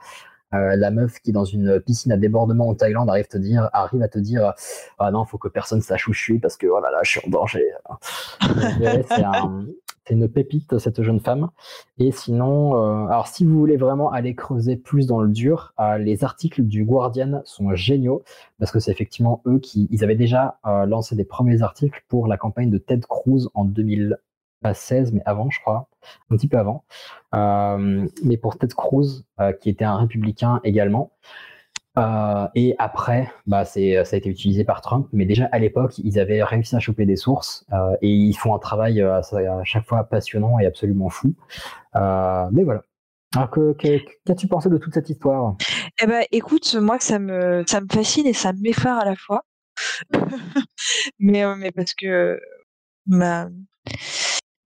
[0.53, 4.01] Euh, la meuf qui dans une piscine à débordement en Thaïlande arrive te dire arrive
[4.01, 4.53] à te dire
[4.99, 7.21] ah non faut que personne sache où je suis parce que oh là je suis
[7.25, 7.65] en danger.
[9.07, 9.65] C'est un,
[10.05, 11.49] c'est une pépite cette jeune femme.
[11.99, 15.97] Et sinon euh, alors si vous voulez vraiment aller creuser plus dans le dur euh,
[15.97, 18.23] les articles du Guardian sont géniaux
[18.59, 22.37] parce que c'est effectivement eux qui ils avaient déjà lancé des premiers articles pour la
[22.37, 23.65] campagne de Ted Cruz en
[24.63, 25.89] 2016 mais avant je crois
[26.29, 26.83] un petit peu avant
[27.35, 31.11] euh, mais pour Ted Cruz euh, qui était un républicain également
[31.97, 36.19] euh, et après, bah, ça a été utilisé par Trump, mais déjà à l'époque, ils
[36.19, 37.65] avaient réussi à choper des sources
[38.01, 39.21] et ils font un travail à
[39.65, 41.33] chaque fois passionnant et absolument fou.
[41.93, 42.83] Mais voilà.
[43.35, 43.73] Alors, que,
[44.25, 45.55] qu'as-tu pensé de toute cette histoire?
[46.01, 49.43] Eh ben, écoute, moi, ça me, ça me fascine et ça m'effare à la fois.
[51.19, 52.39] mais, mais parce que
[53.11, 53.65] m-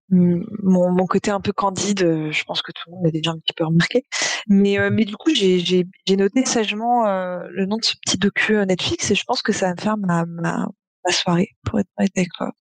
[0.09, 3.31] mon, mon côté un peu candide, euh, je pense que tout le monde l'a déjà
[3.31, 4.03] un petit peu remarqué.
[4.47, 8.55] Mais, euh, mais du coup, j'ai, noté sagement euh, le nom de ce petit docu
[8.57, 10.67] euh, Netflix et je pense que ça va me faire ma, ma,
[11.05, 12.51] ma soirée, pour être honnête avec toi.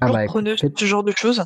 [0.00, 1.44] Ah bah, preneuse ce genre de choses.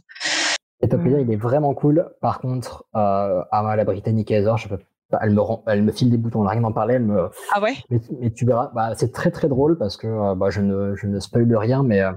[0.80, 2.08] Etopia, il est vraiment cool.
[2.20, 4.78] Par contre, euh, à la britannique Heather, je peux
[5.10, 7.04] pas, elle me rend, elle me file des boutons, on n'a rien d'en parler, elle
[7.04, 7.74] me, Ah ouais?
[7.90, 10.94] Mais, mais tu verras, bah, c'est très très drôle parce que euh, bah, je ne,
[10.94, 12.12] je ne spoil rien, mais euh,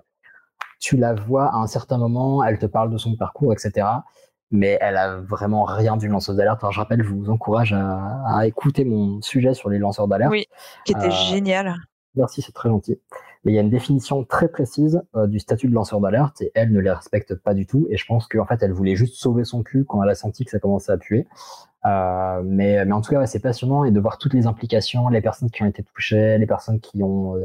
[0.82, 3.88] tu la vois à un certain moment, elle te parle de son parcours, etc.
[4.50, 6.62] Mais elle a vraiment rien d'une lanceuse d'alerte.
[6.62, 10.32] Alors, je rappelle, je vous encourage à, à écouter mon sujet sur les lanceurs d'alerte.
[10.32, 10.48] Oui,
[10.84, 11.76] qui était Euh, génial.
[12.15, 13.00] Merci, c'est très gentil.
[13.46, 16.52] Mais il y a une définition très précise euh, du statut de lanceur d'alerte et
[16.54, 17.88] elle ne les respecte pas du tout.
[17.89, 20.44] Et je pense qu'en fait, elle voulait juste sauver son cul quand elle a senti
[20.44, 21.26] que ça commençait à puer.
[21.86, 25.08] Euh, mais, mais en tout cas, ouais, c'est passionnant et de voir toutes les implications,
[25.08, 27.36] les personnes qui ont été touchées, les personnes qui ont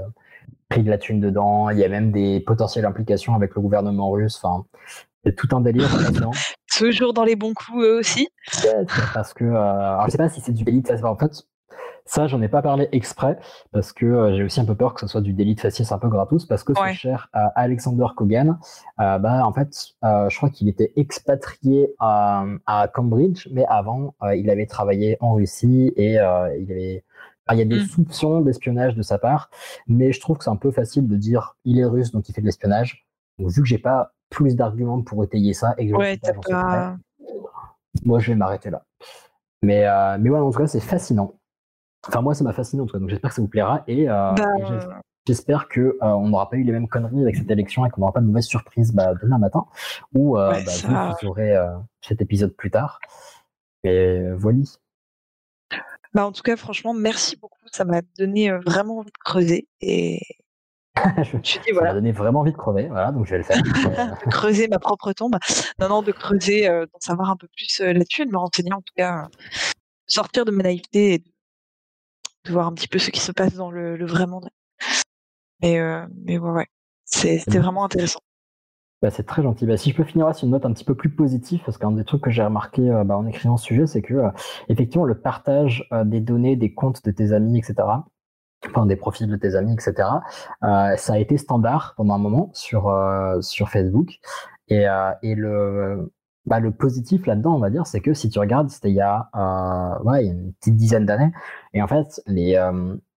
[0.69, 1.71] pris de la thune dedans.
[1.71, 4.41] Il y a même des potentielles implications avec le gouvernement russe.
[4.43, 4.65] Enfin,
[5.25, 5.89] c'est tout un délire.
[5.89, 6.33] passionnant.
[6.77, 8.29] Toujours dans les bons coups, eux aussi.
[9.15, 11.05] Parce que euh, alors je sais pas si c'est du délit de faciès.
[11.05, 11.33] En fait,
[12.07, 13.37] ça, j'en ai pas parlé exprès
[13.73, 15.91] parce que euh, j'ai aussi un peu peur que ce soit du délit de faciès
[15.91, 16.93] un peu gratos parce que Ouais.
[16.93, 18.59] ce cher euh, Alexander Kogan,
[19.01, 22.45] euh, bah en fait, je crois qu'il était expatrié à,
[22.95, 26.19] Cambridge, mais avant, il avait travaillé en Russie et il
[26.71, 27.05] avait
[27.55, 27.87] il y a des Mm.
[27.87, 29.51] soupçons d'espionnage de sa part,
[29.87, 32.33] mais je trouve que c'est un peu facile de dire il est russe donc il
[32.33, 33.07] fait de l'espionnage.
[33.39, 36.97] Donc vu que j'ai pas plus d'arguments pour étayer ça et que Ouais, pas, pas.
[38.05, 38.85] moi, je vais m'arrêter là.
[39.63, 41.35] Mais, euh, mais ouais, en tout cas, c'est fascinant.
[42.09, 42.99] Enfin, moi, ça m'a fasciné, en tout cas.
[42.99, 43.83] Donc, j'espère que ça vous plaira.
[43.87, 44.63] Et, euh, Bah, et
[45.27, 48.13] j'espère que euh, n'aura pas eu les mêmes conneries avec cette élection et qu'on n'aura
[48.13, 49.67] pas de mauvaises surprises bah, demain matin.
[50.15, 51.55] Ou euh, Ouais, bah, ça- vous, vous aurez
[52.01, 52.99] cet épisode plus tard.
[53.85, 54.59] Et voilà.
[56.17, 57.59] Bah, en tout cas, franchement, merci beaucoup.
[57.71, 59.69] Ça m'a donné vraiment envie de creuser.
[59.83, 60.19] Et
[61.19, 62.89] je, je dit, ça m'a voilà, donné vraiment envie de crever.
[62.89, 63.63] Voilà, donc je vais le faire.
[64.25, 65.37] De creuser ma propre tombe.
[65.79, 68.73] Non, non, de creuser, euh, d'en savoir un peu plus euh, là-dessus, de me renseigner
[68.73, 69.29] en tout cas, euh,
[70.07, 71.31] sortir de ma naïveté et de,
[72.47, 74.49] de voir un petit peu ce qui se passe dans le, le vrai monde.
[75.61, 75.79] Mais,
[76.25, 76.67] mais ouais, ouais.
[77.05, 78.21] C'était vraiment intéressant.
[79.03, 79.67] Bah, c'est très gentil.
[79.67, 81.77] Bah, si je peux finir là sur une note un petit peu plus positive, parce
[81.77, 84.31] qu'un des trucs que j'ai remarqué euh, bah, en écrivant ce sujet, c'est que euh,
[84.69, 87.75] effectivement le partage euh, des données, des comptes de tes amis, etc.,
[88.67, 90.09] enfin des profils de tes amis, etc.,
[90.63, 92.93] ça a été standard pendant un moment sur
[93.41, 94.19] sur Facebook.
[94.69, 94.87] Et,
[95.23, 96.13] et le
[96.47, 99.01] bah, le positif là-dedans, on va dire, c'est que si tu regardes, c'était il y
[99.01, 99.29] a
[100.05, 101.33] ouais, une petite dizaine d'années,
[101.75, 102.59] et en fait les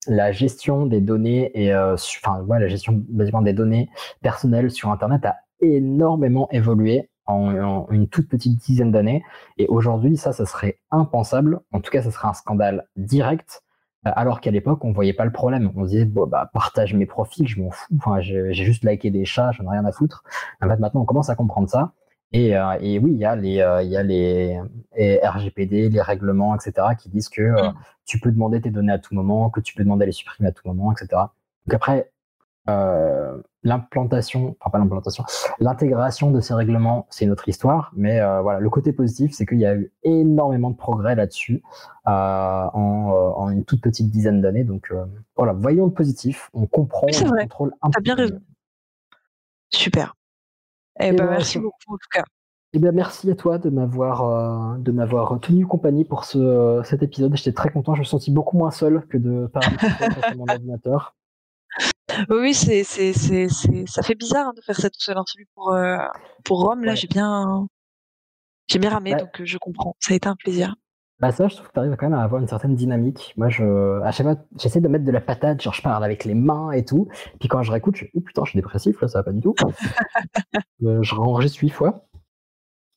[0.07, 3.89] la gestion des données et enfin la gestion basiquement des données
[4.21, 9.23] personnelles sur Internet a énormément évolué en, en une toute petite dizaine d'années.
[9.57, 11.59] Et aujourd'hui, ça, ça serait impensable.
[11.71, 13.61] En tout cas, ça serait un scandale direct.
[14.07, 15.71] euh, Alors qu'à l'époque, on voyait pas le problème.
[15.75, 17.93] On disait, bon, bah, partage mes profils, je m'en fous.
[17.97, 20.23] Enfin, j'ai juste liké des chats, j'en ai rien à foutre.
[20.61, 21.93] En fait, maintenant, on commence à comprendre ça.
[22.31, 24.59] Et, euh, et oui, il y a les, euh, il y a les
[25.23, 27.73] RGPD, les règlements, etc., qui disent que euh, Mm.
[28.05, 30.49] tu peux demander tes données à tout moment, que tu peux demander à les supprimer
[30.49, 31.07] à tout moment, etc.
[31.65, 32.11] Donc après,
[32.69, 35.23] euh, l'implantation, enfin pas l'implantation,
[35.59, 37.91] l'intégration de ces règlements, c'est une autre histoire.
[37.95, 41.61] Mais euh, voilà, le côté positif, c'est qu'il y a eu énormément de progrès là-dessus
[42.07, 44.63] euh, en, en une toute petite dizaine d'années.
[44.63, 44.93] Donc
[45.35, 46.49] voilà, voyons le positif.
[46.53, 47.43] On comprend, Oui, on vrai.
[47.43, 48.39] contrôle un peu bien raison.
[49.71, 50.15] Super.
[50.99, 52.23] Eh Et ben, ben, merci beaucoup en tout cas.
[52.73, 57.01] Eh bien, merci à toi de m'avoir euh, de m'avoir tenu compagnie pour ce, cet
[57.01, 57.35] épisode.
[57.35, 57.95] J'étais très content.
[57.95, 59.75] Je me sentis beaucoup moins seul que de parler
[60.21, 61.15] à mon ordinateur.
[62.29, 65.15] Oui, c'est, c'est, c'est, c'est, ça fait bizarre hein, de faire ça tout seul.
[65.27, 65.97] Celui pour, euh,
[66.43, 66.95] pour Rome, là, Ouais.
[66.95, 67.67] j'ai bien,
[68.67, 69.19] j'ai bien ramé, Ouais.
[69.19, 69.95] donc euh, je comprends.
[69.99, 70.75] Ça a été un plaisir.
[71.19, 73.33] Bah ça, je trouve que tu arrives quand même à avoir une certaine dynamique.
[73.35, 76.23] Moi, je, à chaque fois, j'essaie de mettre de la patate, genre je parle avec
[76.23, 77.09] les mains et tout.
[77.41, 79.41] Puis quand je réécoute, je oh putain, je suis dépressif, là, ça va pas du
[79.41, 79.53] tout.
[80.85, 82.05] Euh, je renregistre huit fois.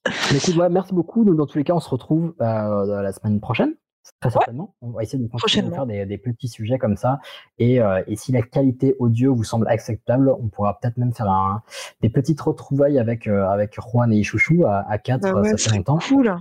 [0.06, 1.24] Mais écoute, ouais, merci beaucoup.
[1.24, 3.74] Nous, dans tous les cas, on se retrouve euh, la semaine prochaine.
[4.20, 4.74] Très certainement.
[4.82, 5.70] On va essayer de continuer Prochainement.
[5.70, 7.20] de faire des, des petits sujets comme ça.
[7.58, 11.30] Et, euh, et si la qualité audio vous semble acceptable, on pourra peut-être même faire
[11.30, 11.62] un,
[12.00, 15.70] des petites retrouvailles avec, euh, avec Juan et Ichouchou à, à quatre, Bah ouais, ça
[15.70, 15.98] fait longtemps.
[15.98, 16.34] cool.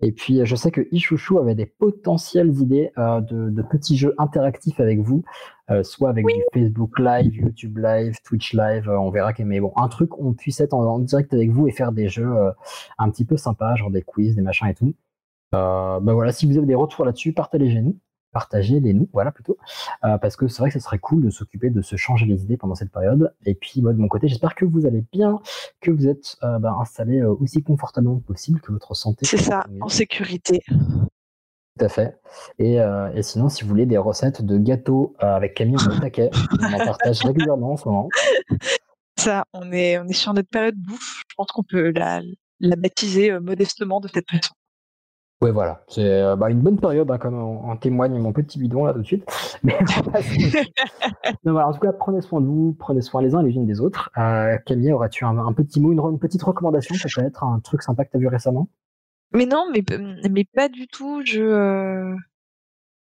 [0.00, 3.96] Et puis, euh, je sais que Ichouchou avait des potentielles idées euh, de, de petits
[3.96, 5.22] jeux interactifs avec vous,
[5.70, 6.34] euh, soit avec Oui.
[6.34, 9.32] du Facebook Live, YouTube Live, Twitch Live, euh, on verra.
[9.38, 12.08] Mais bon, un truc on puisse être en, en direct avec vous et faire des
[12.08, 12.50] jeux euh,
[12.98, 14.94] un petit peu sympas, genre des quiz, des machins et tout.
[15.54, 17.98] Ben voilà, si vous avez des retours là-dessus, partagez-les-nous.
[18.32, 19.56] Partagez-les nous, voilà plutôt.
[20.04, 22.42] Euh, parce que c'est vrai que ce serait cool de s'occuper de se changer les
[22.42, 23.32] idées pendant cette période.
[23.46, 25.38] Et puis, moi, de mon côté, j'espère que vous allez bien,
[25.80, 29.38] que vous êtes euh, ben, installés euh, aussi confortablement que possible, que votre santé C'est
[29.38, 30.64] ça, en sécurité.
[31.78, 32.20] Tout à fait.
[32.58, 35.96] Et, euh, et sinon, si vous voulez des recettes de gâteaux euh, avec Camille, on
[35.96, 36.30] est taquet.
[36.60, 38.08] On en partage régulièrement en ce moment.
[39.18, 41.22] Ça, on est, on est sur notre période bouffe.
[41.28, 42.20] Je pense qu'on peut la,
[42.60, 44.54] la baptiser euh, modestement de cette façon.
[45.42, 45.82] Ouais, voilà.
[45.88, 48.94] C'est euh, bah, une bonne période, hein, comme en, en témoigne mon petit bidon là
[48.94, 49.24] tout de suite.
[49.62, 49.76] Mais
[51.44, 53.54] Non, voilà, en tout cas, prenez soin de vous, prenez soin les uns et les
[53.54, 54.10] unes des autres.
[54.18, 58.04] Euh, Camille, aurais-tu un, un petit mot, une, une petite recommandation peut-être, un truc sympa
[58.04, 58.68] que tu as vu récemment?
[59.32, 59.82] Mais non, mais,
[60.30, 61.22] mais pas du tout.
[61.24, 62.14] Je, euh,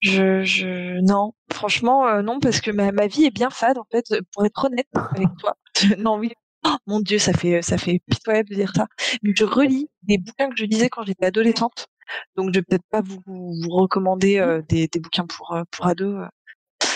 [0.02, 3.86] je, je, non, franchement, euh, non, parce que ma, ma vie est bien fade, en
[3.92, 5.56] fait, pour être honnête avec toi.
[6.00, 6.32] non, oui.
[6.66, 8.88] Oh, mon Dieu, ça fait, ça fait pitoyable de dire ça.
[9.24, 11.88] Mais je relis des bouquins que je lisais quand j'étais adolescente.
[12.36, 15.88] Donc, je vais peut-être pas vous, vous recommander euh, des, des bouquins pour, euh, pour
[15.88, 16.16] ados.
[16.24, 16.28] euh.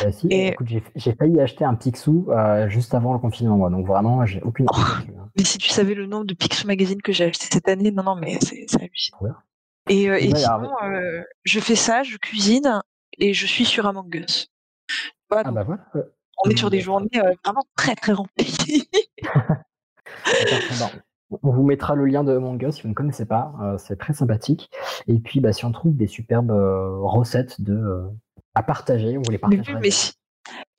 [0.05, 3.69] Euh, si, Et- écoute, j'ai failli acheter un Picsou euh, juste avant le confinement, moi.
[3.69, 4.75] Donc vraiment, j'ai aucune Oh.
[4.77, 5.29] hein.
[5.37, 8.03] Mais si tu savais le nombre de Picsou Magazine que j'ai acheté cette année, non,
[8.03, 9.17] non, mais c'est hallucinant.
[9.21, 9.29] Ouais.
[9.89, 10.71] Et, euh, et Ouais, sinon,
[11.43, 12.81] je fais ça, je cuisine
[13.17, 14.47] et je suis sur Among Us.
[15.31, 15.85] Ah bah voilà.
[16.43, 17.13] on est sur des Among Us.
[17.13, 18.87] journées vraiment très très remplies.
[21.43, 23.97] On vous mettra le lien de Among Us si vous ne connaissez pas, euh, c'est
[23.97, 24.69] très sympathique.
[25.07, 28.07] Et puis, bah, si on trouve des superbes euh, recettes de, euh,
[28.55, 29.73] à partager, on vous les partagera.
[29.73, 30.13] oui, mais si-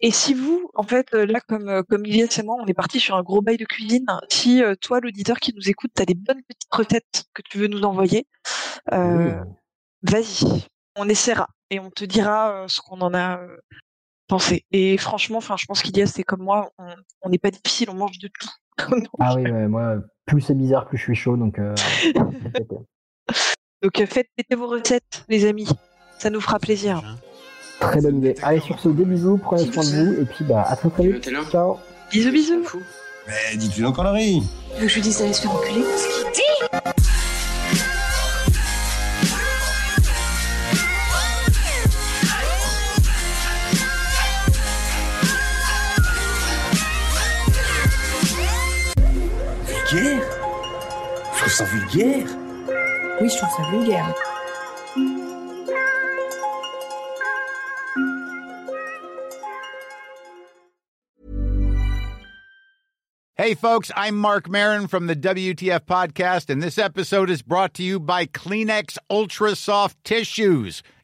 [0.00, 3.14] Et si vous, en fait, là, comme, comme Ilias et moi, on est parti sur
[3.14, 6.42] un gros bail de cuisine, si toi, l'auditeur qui nous écoute, tu as des bonnes
[6.48, 8.26] petites recettes que tu veux nous envoyer,
[8.90, 9.30] Oui,
[10.02, 10.64] vas-y,
[10.96, 13.38] on essaiera et on te dira ce qu'on en a
[14.72, 16.70] Et franchement, enfin, je pense qu'Ilias, c'est comme moi,
[17.22, 18.48] on n'est pas difficile, on mange de tout.
[18.90, 21.58] Donc, Ah oui, ouais, moi, plus c'est bizarre, plus je suis chaud, donc.
[21.58, 22.14] euh, faites
[22.54, 22.76] péter.
[23.82, 25.68] donc, euh, faites péter vos recettes, les amis.
[26.18, 27.02] Ça nous fera plaisir.
[27.80, 28.34] très bonne idée.
[28.42, 31.08] Allez, sur ce, des bisous, prenez soin de vous, et puis bah, à très très
[31.08, 31.30] vite.
[31.50, 31.76] Ciao.
[32.10, 32.62] Bisous, bisous.
[33.26, 34.42] Mais dis-tu nos conneries
[34.74, 35.82] Tu veux que je lui dise d'aller se faire enculer
[51.60, 52.26] ça vulgaire.
[53.20, 54.14] Oui, je trouve ça vulgaire.
[63.36, 67.82] Hey, folks, I'm Mark Marin from the WTF Podcast, and this episode is brought to
[67.82, 70.82] you by Kleenex Ultra Soft Tissues,